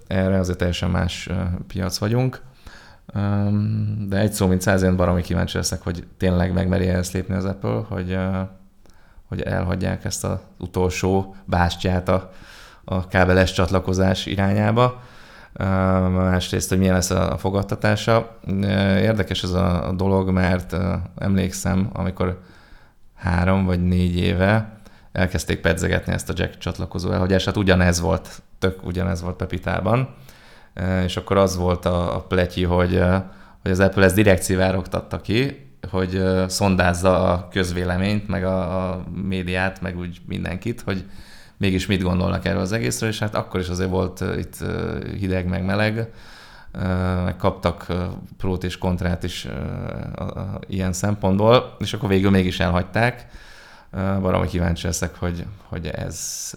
[0.07, 1.29] Erre azért teljesen más
[1.67, 2.41] piac vagyunk.
[4.07, 7.45] De egy szó, mint száz, én baromi kíváncsi leszek, hogy tényleg megmeri ezt lépni az
[7.45, 8.17] Apple, hogy,
[9.27, 12.31] hogy elhagyják ezt az utolsó bástyát a,
[12.83, 15.01] a kábeles csatlakozás irányába.
[16.13, 18.37] Másrészt, hogy milyen lesz a fogadtatása.
[18.97, 20.75] Érdekes ez a dolog, mert
[21.17, 22.41] emlékszem, amikor
[23.15, 24.75] három vagy négy éve
[25.11, 30.15] elkezdték pedzegetni ezt a jack csatlakozó elhagyását, ugyanez volt, tök ugyanez volt Pepitában,
[31.05, 33.03] és akkor az volt a, a pletyi, hogy,
[33.61, 39.81] hogy az Apple ezt direkt szivárogtatta ki, hogy szondázza a közvéleményt, meg a, a médiát,
[39.81, 41.05] meg úgy mindenkit, hogy
[41.57, 44.57] mégis mit gondolnak erről az egészről, és hát akkor is azért volt itt
[45.19, 46.11] hideg meg meleg,
[47.23, 47.85] meg kaptak
[48.37, 49.47] prót és kontrát is
[50.67, 53.27] ilyen szempontból, és akkor végül mégis elhagyták.
[53.91, 56.51] Valami kíváncsi leszek, hogy, hogy ez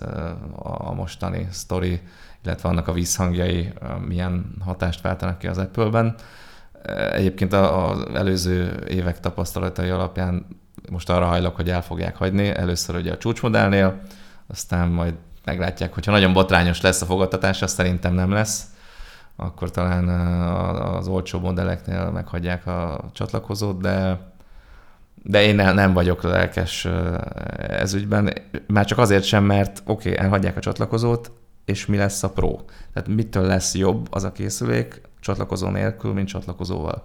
[0.62, 2.00] a mostani sztori,
[2.44, 3.72] illetve annak a vízhangjai
[4.06, 6.14] milyen hatást váltanak ki az Apple-ben.
[7.12, 10.46] Egyébként az előző évek tapasztalatai alapján
[10.90, 12.48] most arra hajlok, hogy el fogják hagyni.
[12.48, 14.00] Először ugye a csúcsmodellnél,
[14.46, 18.64] aztán majd meglátják, hogyha nagyon botrányos lesz a fogadtatás, azt szerintem nem lesz,
[19.36, 20.08] akkor talán
[20.78, 24.18] az olcsó modelleknél meghagyják a csatlakozót, de
[25.26, 26.88] de én nem vagyok lelkes
[27.58, 28.32] ez ügyben,
[28.66, 31.32] már csak azért sem, mert oké, okay, elhagyják a csatlakozót,
[31.64, 32.56] és mi lesz a Pro?
[32.92, 37.04] Tehát mitől lesz jobb az a készülék csatlakozó nélkül, mint csatlakozóval?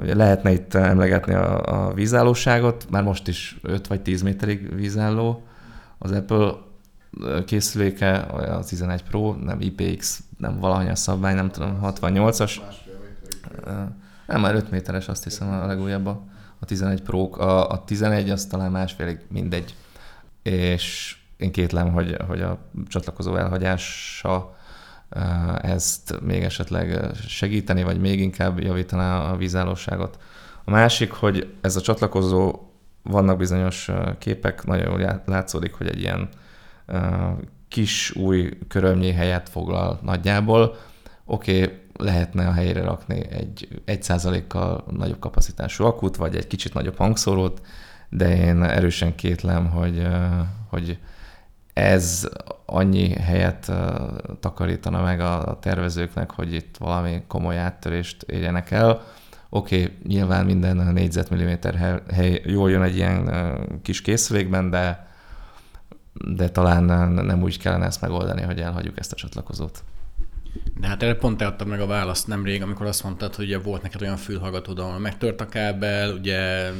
[0.00, 5.42] Ugye lehetne itt emlegetni a, a vízállóságot, már most is 5 vagy 10 méterig vízálló,
[5.98, 6.52] az Apple
[7.46, 8.20] készüléke,
[8.58, 12.56] az 11 Pro, nem IPX, nem valahogy szabvány, nem tudom, 68-as.
[14.26, 16.22] Nem, már 5 méteres, azt hiszem a legújabb a,
[16.62, 19.74] a 11 Pro, a, a 11 az talán másfélig mindegy.
[20.42, 24.56] És én kétlem, hogy, hogy a csatlakozó elhagyása
[25.62, 30.18] ezt még esetleg segíteni, vagy még inkább javítaná a vízállóságot.
[30.64, 32.60] A másik, hogy ez a csatlakozó
[33.02, 36.28] vannak bizonyos képek, nagyon jól látszódik, hogy egy ilyen
[37.68, 40.76] kis új körömnyi helyet foglal nagyjából.
[41.24, 46.96] Oké, okay, lehetne a helyére rakni egy 1%-kal nagyobb kapacitású akut, vagy egy kicsit nagyobb
[46.96, 47.62] hangszórót,
[48.08, 50.06] de én erősen kétlem, hogy,
[50.68, 50.98] hogy
[51.72, 52.28] ez
[52.66, 53.72] annyi helyet
[54.40, 59.02] takarítana meg a tervezőknek, hogy itt valami komoly áttörést érjenek el.
[59.48, 63.30] Oké, okay, nyilván minden négyzetmilliméter hely jól jön egy ilyen
[63.82, 65.06] kis készülékben, de,
[66.34, 69.84] de talán nem úgy kellene ezt megoldani, hogy elhagyjuk ezt a csatlakozót.
[70.80, 73.82] De hát erre pont adtam meg a választ nemrég, amikor azt mondtad, hogy ugye volt
[73.82, 76.70] neked olyan fülhallgatód, ahol megtört a kábel, ugye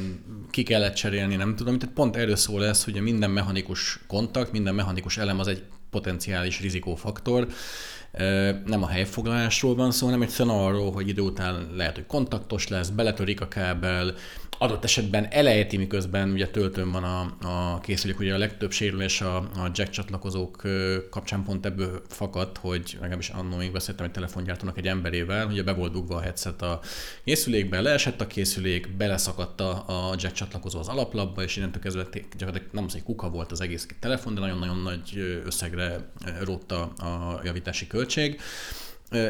[0.49, 1.79] ki kellett cserélni, nem tudom.
[1.79, 6.61] Tehát pont erről szól ez, hogy minden mechanikus kontakt, minden mechanikus elem az egy potenciális
[6.61, 7.47] rizikófaktor,
[8.65, 12.89] nem a helyfoglalásról van szó, hanem egyszerűen arról, hogy idő után lehet, hogy kontaktos lesz,
[12.89, 14.13] beletörik a kábel,
[14.63, 19.37] adott esetben elejti, miközben ugye töltőn van a, a készülék, ugye a legtöbb sérülés a,
[19.37, 20.61] a jack csatlakozók
[21.09, 25.73] kapcsán pont ebből fakadt, hogy legalábbis annól még beszéltem egy telefongyártónak egy emberével, hogy be
[25.73, 26.79] volt dugva a headset a
[27.23, 32.73] készülékbe, leesett a készülék, beleszakadt a, a jack csatlakozó az alaplapba, és innentől kezdve gyakorlatilag
[32.73, 36.09] nem az, hogy kuka volt az egész telefon, de nagyon-nagyon nagy összegre
[36.43, 38.39] rótta a javítási költség.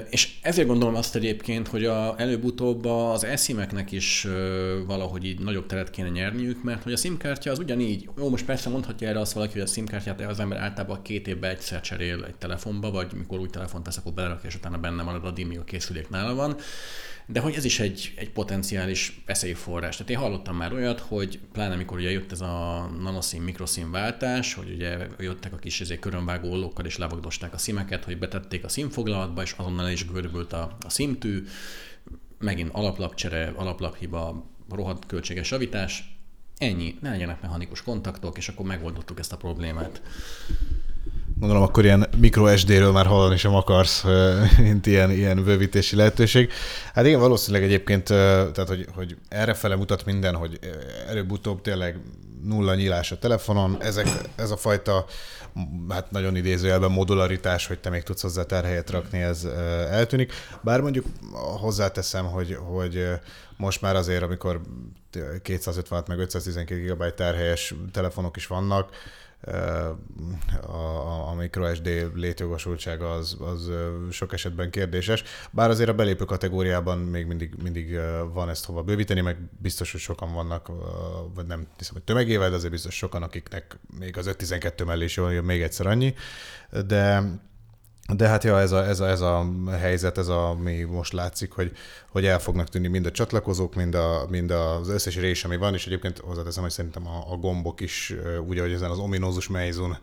[0.09, 4.27] És ezért gondolom azt egyébként, hogy a, előbb-utóbb az eszimeknek is
[4.87, 8.69] valahogy így nagyobb teret kéne nyerniük, mert hogy a SIM-kártya az ugyanígy, jó, most persze
[8.69, 12.35] mondhatja erre azt valaki, hogy a SIM-kártyát az ember általában két évben egyszer cserél egy
[12.35, 15.63] telefonba, vagy mikor új telefont tesz, akkor belerakja, és utána benne marad a dimmi a
[15.63, 16.55] készülék nála van
[17.27, 19.95] de hogy ez is egy, egy potenciális veszélyforrás.
[19.95, 24.53] Tehát én hallottam már olyat, hogy pláne amikor ugye jött ez a nanoszín, mikroszín váltás,
[24.53, 28.69] hogy ugye jöttek a kis ezért körönvágó ollókkal és levagdosták a szimeket, hogy betették a
[28.69, 31.43] szimfoglalatba, és azonnal is görbült a, a szimtű,
[32.39, 36.17] megint alaplapcsere, alaplaphiba, rohadt költséges javítás,
[36.57, 40.01] ennyi, ne legyenek mechanikus kontaktok, és akkor megoldottuk ezt a problémát.
[41.43, 44.03] Gondolom, akkor ilyen micro SD-ről már hallani sem akarsz,
[44.67, 46.51] mint ilyen, ilyen bővítési lehetőség.
[46.93, 50.59] Hát igen, valószínűleg egyébként, tehát hogy, hogy erre fele mutat minden, hogy
[51.07, 51.99] előbb-utóbb tényleg
[52.43, 53.77] nulla nyílás a telefonon.
[53.79, 55.05] Ezek, ez a fajta,
[55.89, 59.43] hát nagyon idézőjelben modularitás, hogy te még tudsz hozzá terhelyet rakni, ez
[59.89, 60.33] eltűnik.
[60.61, 61.05] Bár mondjuk
[61.59, 63.07] hozzáteszem, hogy, hogy
[63.57, 64.61] most már azért, amikor
[65.41, 68.89] 256 meg 512 GB terhelyes telefonok is vannak,
[70.61, 73.71] a, a microSD létjogosultsága az, az
[74.11, 75.23] sok esetben kérdéses.
[75.51, 77.99] Bár azért a belépő kategóriában még mindig, mindig
[78.33, 80.71] van ezt hova bővíteni, meg biztos, hogy sokan vannak,
[81.35, 85.15] vagy nem hiszem, hogy tömegével, de azért biztos sokan, akiknek még az 512 mellé is
[85.15, 86.13] jön még egyszer annyi.
[86.87, 87.23] De
[88.11, 89.45] de hát ja, ez a, ez, a, ez a
[89.79, 91.71] helyzet, ez a, ami most látszik, hogy,
[92.11, 95.73] hogy el fognak tűnni mind a csatlakozók, mind, a, mind az összes rés, ami van,
[95.73, 98.13] és egyébként hozzáteszem, hogy szerintem a, a gombok is,
[98.47, 99.97] úgy, ahogy ezen az ominózus mejzun.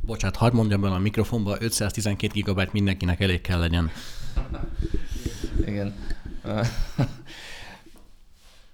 [0.00, 3.90] Bocsát, hadd mondjam bele a mikrofonba, 512 GB mindenkinek elég kell legyen.
[5.66, 5.94] Igen.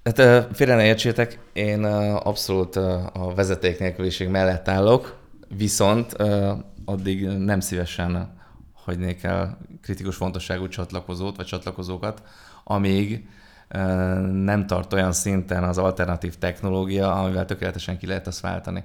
[0.05, 5.16] Hát félre ne értsétek, én abszolút a vezeték nélküliség mellett állok,
[5.57, 6.16] viszont
[6.88, 8.37] addig nem szívesen
[8.74, 12.22] hagynék el kritikus fontosságú csatlakozót vagy csatlakozókat,
[12.64, 13.29] amíg
[14.33, 18.85] nem tart olyan szinten az alternatív technológia, amivel tökéletesen ki lehet ezt váltani.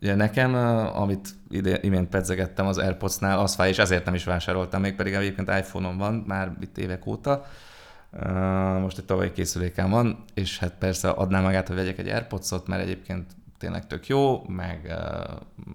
[0.00, 0.54] Ugye nekem,
[0.94, 5.12] amit ide, imént pedzegettem az AirPods-nál, az fáj, és ezért nem is vásároltam, még pedig
[5.12, 7.44] egyébként iPhone-on van már itt évek óta.
[8.80, 12.82] Most egy tavalyi készüléken van, és hát persze adnám magát, hogy vegyek egy AirPods-ot, mert
[12.82, 14.94] egyébként tényleg tök jó, meg,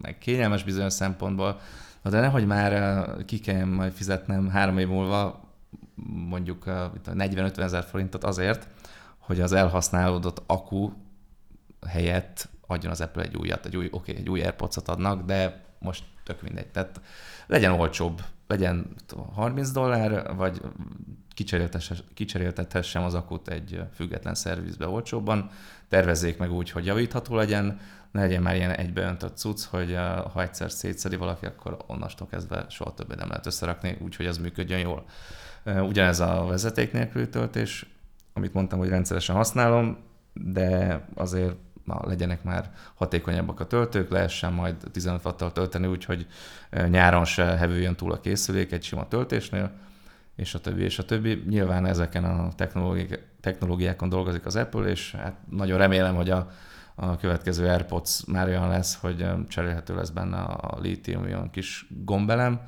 [0.01, 1.59] meg kényelmes bizonyos szempontból,
[2.03, 5.51] de nehogy már ki kell majd fizetnem három év múlva
[6.29, 8.67] mondjuk 40-50 ezer forintot azért,
[9.17, 10.91] hogy az elhasználódott akku
[11.87, 15.63] helyett adjon az Apple egy újat, egy új, oké, okay, egy új airpods adnak, de
[15.79, 16.67] most tök mindegy.
[16.67, 17.01] Tehát
[17.47, 18.95] legyen olcsóbb, legyen
[19.33, 20.61] 30 dollár, vagy
[22.13, 25.49] kicseréltethessem az akut egy független szervizbe olcsóbban,
[25.93, 27.79] tervezzék meg úgy, hogy javítható legyen,
[28.11, 29.97] ne legyen már ilyen egybeöntött cucc, hogy
[30.33, 34.79] ha egyszer szétszedi valaki, akkor onnastól kezdve soha többet nem lehet összerakni, úgyhogy ez működjön
[34.79, 35.05] jól.
[35.65, 37.85] Ugyanez a vezeték nélküli töltés,
[38.33, 39.97] amit mondtam, hogy rendszeresen használom,
[40.33, 46.27] de azért na, legyenek már hatékonyabbak a töltők, lehessen majd 15 wattal tölteni, úgyhogy
[46.87, 49.71] nyáron se hevüljön túl a készülék egy sima töltésnél,
[50.35, 51.43] és a többi, és a többi.
[51.47, 52.51] Nyilván ezeken a
[53.41, 56.49] technológiákon dolgozik az Apple, és hát nagyon remélem, hogy a,
[56.95, 62.61] a következő AirPods már olyan lesz, hogy cserélhető lesz benne a lítium, olyan kis gombelem.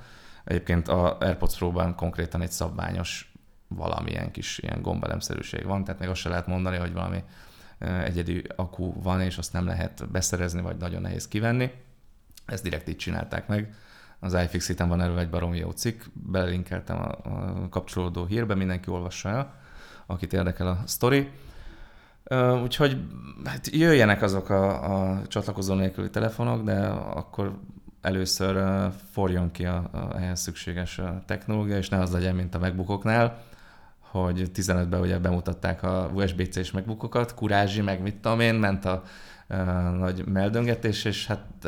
[0.43, 3.33] Egyébként a AirPods Pro-ban konkrétan egy szabványos
[3.67, 7.23] valamilyen kis ilyen gombelemszerűség van, tehát még azt se lehet mondani, hogy valami
[8.03, 11.71] egyedi akku van, és azt nem lehet beszerezni, vagy nagyon nehéz kivenni.
[12.45, 13.73] Ezt direkt így csinálták meg.
[14.19, 17.09] Az iFixit-en van erről egy baromi jó cikk, belinkeltem a,
[17.63, 19.53] a kapcsolódó hírbe, mindenki olvassa el,
[20.05, 21.29] akit érdekel a sztori.
[22.63, 22.97] Úgyhogy
[23.43, 27.59] hát jöjjenek azok a, a csatlakozó nélküli telefonok, de akkor
[28.01, 33.43] először forjon ki a, a ehhez szükséges technológia, és ne az legyen, mint a megbukoknál,
[33.99, 39.03] hogy 15-ben ugye bemutatták a USB-C-s megbukokat, kurázsi, meg mit tudom én, ment a
[39.97, 41.67] nagy meldöngetés, és hát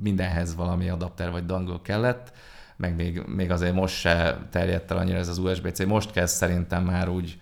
[0.00, 2.32] mindenhez valami adapter vagy dongle kellett,
[2.76, 5.84] meg még, még azért most se terjedt el annyira ez az USB-C.
[5.84, 7.40] Most kezd szerintem már úgy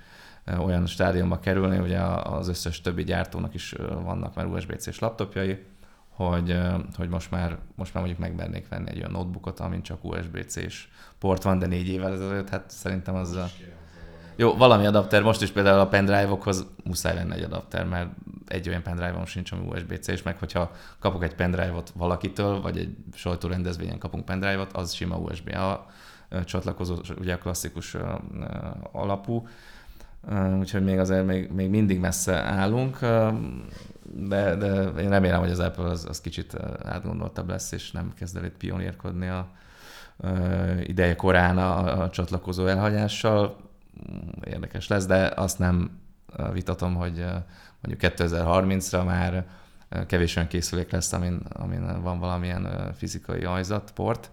[0.58, 5.64] olyan stádiumba kerülni, ugye az összes többi gyártónak is vannak már USB-C-s laptopjai,
[6.08, 6.58] hogy,
[6.96, 11.42] hogy most, már, most már mondjuk megmernék venni egy olyan notebookot, amin csak USB-C-s port
[11.42, 13.34] van, de négy évvel ezelőtt, hát szerintem az...
[13.34, 13.48] A...
[14.36, 18.08] Jó, valami adapter, most is például a pendrive-okhoz muszáj lenne egy adapter, mert
[18.46, 22.96] egy olyan pendrive-om sincs, ami USB-C, és meg hogyha kapok egy pendrive-ot valakitől, vagy egy
[23.12, 25.86] sajtó rendezvényen kapunk pendrive-ot, az sima USB-A
[26.44, 27.96] csatlakozó, ugye a klasszikus
[28.92, 29.48] alapú,
[30.58, 32.98] úgyhogy még azért még, még mindig messze állunk,
[34.12, 38.36] de, de én remélem, hogy az Apple az, az kicsit átgondoltabb lesz, és nem kezd
[38.36, 39.48] el itt pionírkodni a,
[40.82, 43.56] ideje korán a, a csatlakozó elhagyással.
[44.44, 45.90] Érdekes lesz, de azt nem
[46.52, 47.24] vitatom, hogy
[47.80, 49.46] mondjuk 2030-ra már
[50.06, 53.46] kevés olyan készülék lesz, amin, amin van valamilyen fizikai
[53.94, 54.30] port.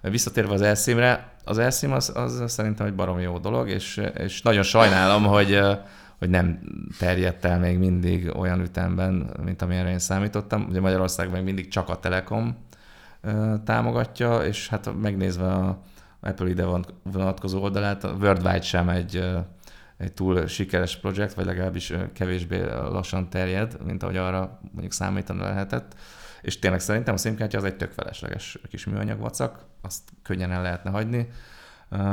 [0.00, 4.62] Visszatérve az elszímre, az elszím az, az szerintem egy baromi jó dolog, és, és nagyon
[4.62, 5.60] sajnálom, hogy,
[6.18, 6.60] hogy nem
[6.98, 10.66] terjedt el még mindig olyan ütemben, mint amilyenre én számítottam.
[10.68, 12.56] Ugye Magyarország még mindig csak a Telekom
[13.64, 15.82] támogatja, és hát megnézve a
[16.20, 16.64] Apple ide
[17.02, 19.28] vonatkozó oldalát, a Worldwide sem egy,
[19.96, 25.94] egy túl sikeres projekt, vagy legalábbis kevésbé lassan terjed, mint ahogy arra mondjuk számítani lehetett.
[26.42, 30.62] És tényleg szerintem a SIM-kártya az egy tök felesleges kis műanyag vacak, azt könnyen el
[30.62, 31.28] lehetne hagyni.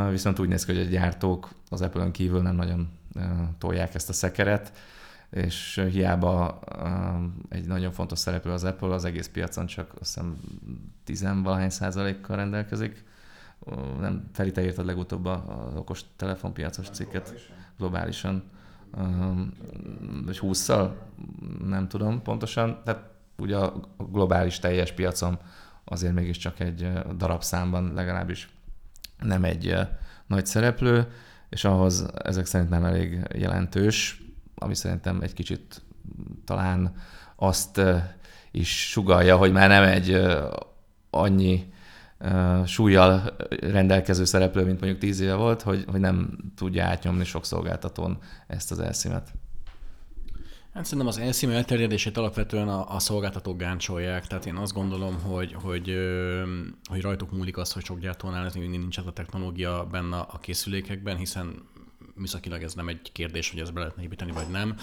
[0.09, 2.89] Viszont úgy néz ki, hogy a gyártók az Apple-ön kívül nem nagyon
[3.57, 4.71] tolják ezt a szekeret,
[5.29, 6.59] és hiába
[7.49, 10.37] egy nagyon fontos szereplő az Apple, az egész piacon csak azt hiszem
[11.03, 13.03] tizenvalahány százalékkal rendelkezik.
[13.99, 17.33] Nem, Feri, te írtad legutóbb az okos telefonpiacos cikket
[17.77, 18.43] globálisan.
[20.25, 20.71] Vagy 20
[21.67, 22.81] Nem tudom pontosan.
[22.83, 25.39] Tehát ugye a globális teljes piacon
[25.83, 28.49] azért mégiscsak egy darabszámban legalábbis
[29.19, 29.75] nem egy
[30.27, 31.11] nagy szereplő,
[31.49, 34.21] és ahhoz ezek szerint nem elég jelentős,
[34.55, 35.81] ami szerintem egy kicsit
[36.45, 36.95] talán
[37.35, 37.81] azt
[38.51, 40.27] is sugalja, hogy már nem egy
[41.09, 41.73] annyi
[42.65, 48.17] súlyjal rendelkező szereplő, mint mondjuk tíz éve volt, hogy, hogy nem tudja átnyomni sok szolgáltatón
[48.47, 49.31] ezt az elszímet.
[50.73, 55.53] Hát szerintem az elszím elterjedését alapvetően a, a szolgáltatók gáncsolják, tehát én azt gondolom, hogy,
[55.53, 55.97] hogy,
[56.89, 60.37] hogy rajtuk múlik az, hogy sok gyártónál ez mindig nincs ez a technológia benne a
[60.41, 61.61] készülékekben, hiszen
[62.17, 64.75] műszakilag ez nem egy kérdés, hogy ezt be lehetne építeni, vagy nem.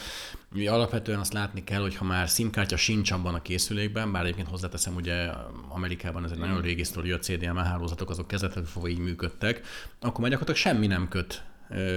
[0.55, 4.49] Ugye alapvetően azt látni kell, hogy ha már SIM-kártya sincs abban a készülékben, bár egyébként
[4.49, 5.30] hozzáteszem, ugye
[5.68, 9.61] Amerikában ez egy nagyon régi sztori, a CDMA hálózatok azok kezdetek fogva így működtek,
[10.01, 11.43] akkor már gyakorlatilag semmi nem köt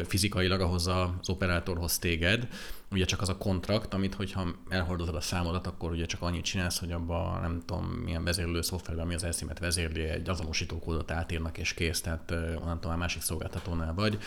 [0.06, 2.48] fizikailag ahhoz az operátorhoz téged.
[2.92, 6.80] Ugye csak az a kontrakt, amit hogyha elhordozod a számodat, akkor ugye csak annyit csinálsz,
[6.80, 11.74] hogy abban nem tudom milyen vezérlő szoftverben, ami az elszímet vezérli, egy azonosítókódot átírnak és
[11.74, 14.18] kész, tehát onnantól már másik szolgáltatónál vagy.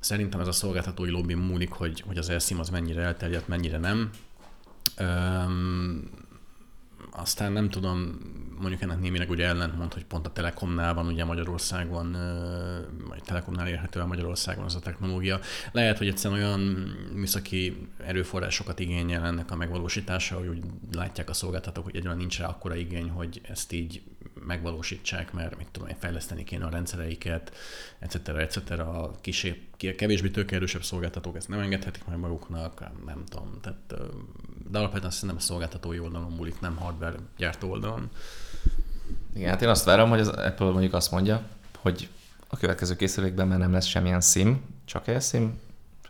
[0.00, 4.10] Szerintem ez a szolgáltatói lobby múlik, hogy, hogy az elszím az mennyire elterjedt, mennyire nem.
[5.00, 6.10] Üm,
[7.10, 8.18] aztán nem tudom,
[8.58, 12.16] mondjuk ennek némileg ugye ellentmond, hogy pont a Telekomnál van ugye Magyarországon,
[13.08, 15.40] vagy Telekomnál érhető el Magyarországon az a technológia.
[15.72, 16.60] Lehet, hogy egyszerűen olyan
[17.12, 22.46] műszaki erőforrásokat igényel ennek a megvalósítása, hogy úgy látják a szolgáltatók, hogy egyáltalán nincs rá
[22.46, 24.02] akkora igény, hogy ezt így
[24.46, 27.52] megvalósítsák, mert mit tudom én, fejleszteni kéne a rendszereiket,
[27.98, 28.28] etc.
[28.28, 28.70] etc.
[28.70, 29.62] A kisé,
[29.96, 33.58] kevésbé tőkeerősebb szolgáltatók ezt nem engedhetik meg maguknak, nem tudom.
[33.60, 34.10] Tehát,
[34.70, 38.10] de alapvetően szerintem a szolgáltatói oldalon múlik, nem hardware gyártó oldalon.
[39.34, 41.42] Igen, hát én azt várom, hogy az Apple mondjuk azt mondja,
[41.78, 42.08] hogy
[42.48, 45.60] a következő készülékben már nem lesz semmilyen SIM, csak SIM,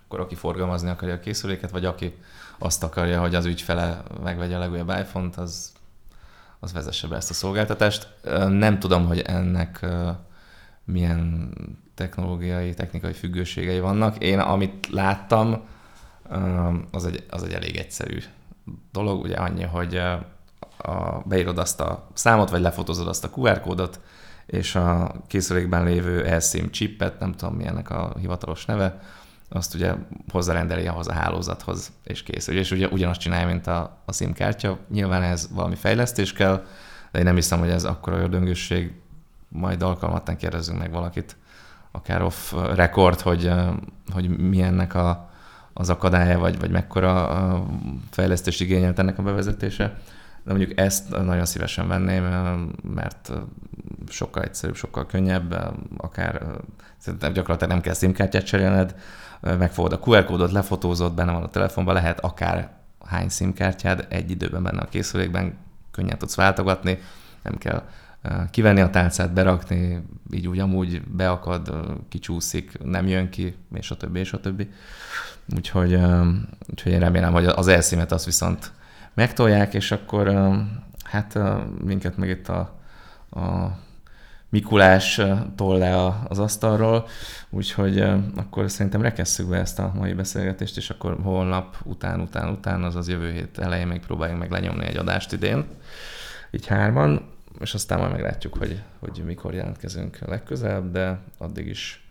[0.05, 2.15] akkor aki forgalmazni akarja a készüléket, vagy aki
[2.59, 5.73] azt akarja, hogy az ügyfele megvegye a legújabb iPhone-t, az
[6.61, 8.09] az vezesse be ezt a szolgáltatást.
[8.49, 9.87] Nem tudom, hogy ennek
[10.85, 11.53] milyen
[11.95, 14.19] technológiai, technikai függőségei vannak.
[14.19, 15.61] Én amit láttam,
[16.91, 18.19] az egy, az egy elég egyszerű
[18.93, 19.97] dolog, ugye annyi, hogy
[20.79, 24.01] a, beírod azt a számot, vagy lefotózod azt a QR kódot,
[24.47, 29.01] és a készülékben lévő eSIM chipet, nem tudom milyennek a hivatalos neve,
[29.49, 29.95] azt ugye
[30.33, 32.47] hozzárendeli ahhoz a hálózathoz, és kész.
[32.47, 34.79] És ugye ugyanazt csinálja, mint a, a SIM kártya.
[34.91, 36.65] Nyilván ez valami fejlesztés kell,
[37.13, 38.93] de én nem hiszem, hogy ez akkora ördöngösség.
[39.49, 41.37] Majd alkalmattán kérdezzünk meg valakit,
[41.91, 43.53] akár off record, hogy,
[44.13, 45.31] hogy milyennek a,
[45.73, 47.67] az akadálya, vagy, vagy mekkora
[48.11, 49.99] fejlesztés igényelt ennek a bevezetése.
[50.45, 52.25] De mondjuk ezt nagyon szívesen venném,
[52.95, 53.33] mert
[54.09, 56.43] sokkal egyszerűbb, sokkal könnyebb, akár
[57.21, 58.95] gyakorlatilag nem kell SIM-kártyát cserélned,
[59.41, 62.71] megfogod a QR kódot, lefotózod, benne van a telefonban, lehet akár
[63.05, 65.57] hány SIM-kártyád egy időben benne a készülékben,
[65.91, 66.99] könnyen tudsz váltogatni,
[67.43, 67.83] nem kell
[68.51, 71.75] kivenni a tálcát, berakni, így úgy amúgy beakad,
[72.09, 74.71] kicsúszik, nem jön ki, és a többi, és a többi.
[75.57, 75.99] Úgyhogy,
[76.71, 78.73] úgyhogy én remélem, hogy az elszimet azt viszont
[79.15, 80.33] megtolják, és akkor
[81.03, 81.39] hát
[81.85, 82.79] minket meg itt a,
[83.31, 83.77] a
[84.51, 85.21] Mikulás
[85.57, 87.07] tol le az asztalról,
[87.51, 88.01] úgyhogy
[88.37, 93.09] akkor szerintem rekesszük be ezt a mai beszélgetést, és akkor holnap után, után, után, azaz
[93.09, 95.65] jövő hét elején még próbáljunk meg lenyomni egy adást idén,
[96.51, 97.29] így hárman,
[97.61, 102.09] és aztán majd meglátjuk, hogy, hogy mikor jelentkezünk legközelebb, de addig is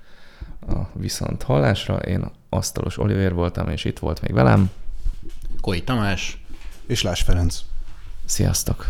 [0.67, 1.95] a viszont hallásra.
[1.95, 4.71] Én Asztalos Oliver voltam, és itt volt még velem.
[5.61, 6.43] Koi Tamás.
[6.85, 7.61] És Lás Ferenc.
[8.25, 8.87] Sziasztok!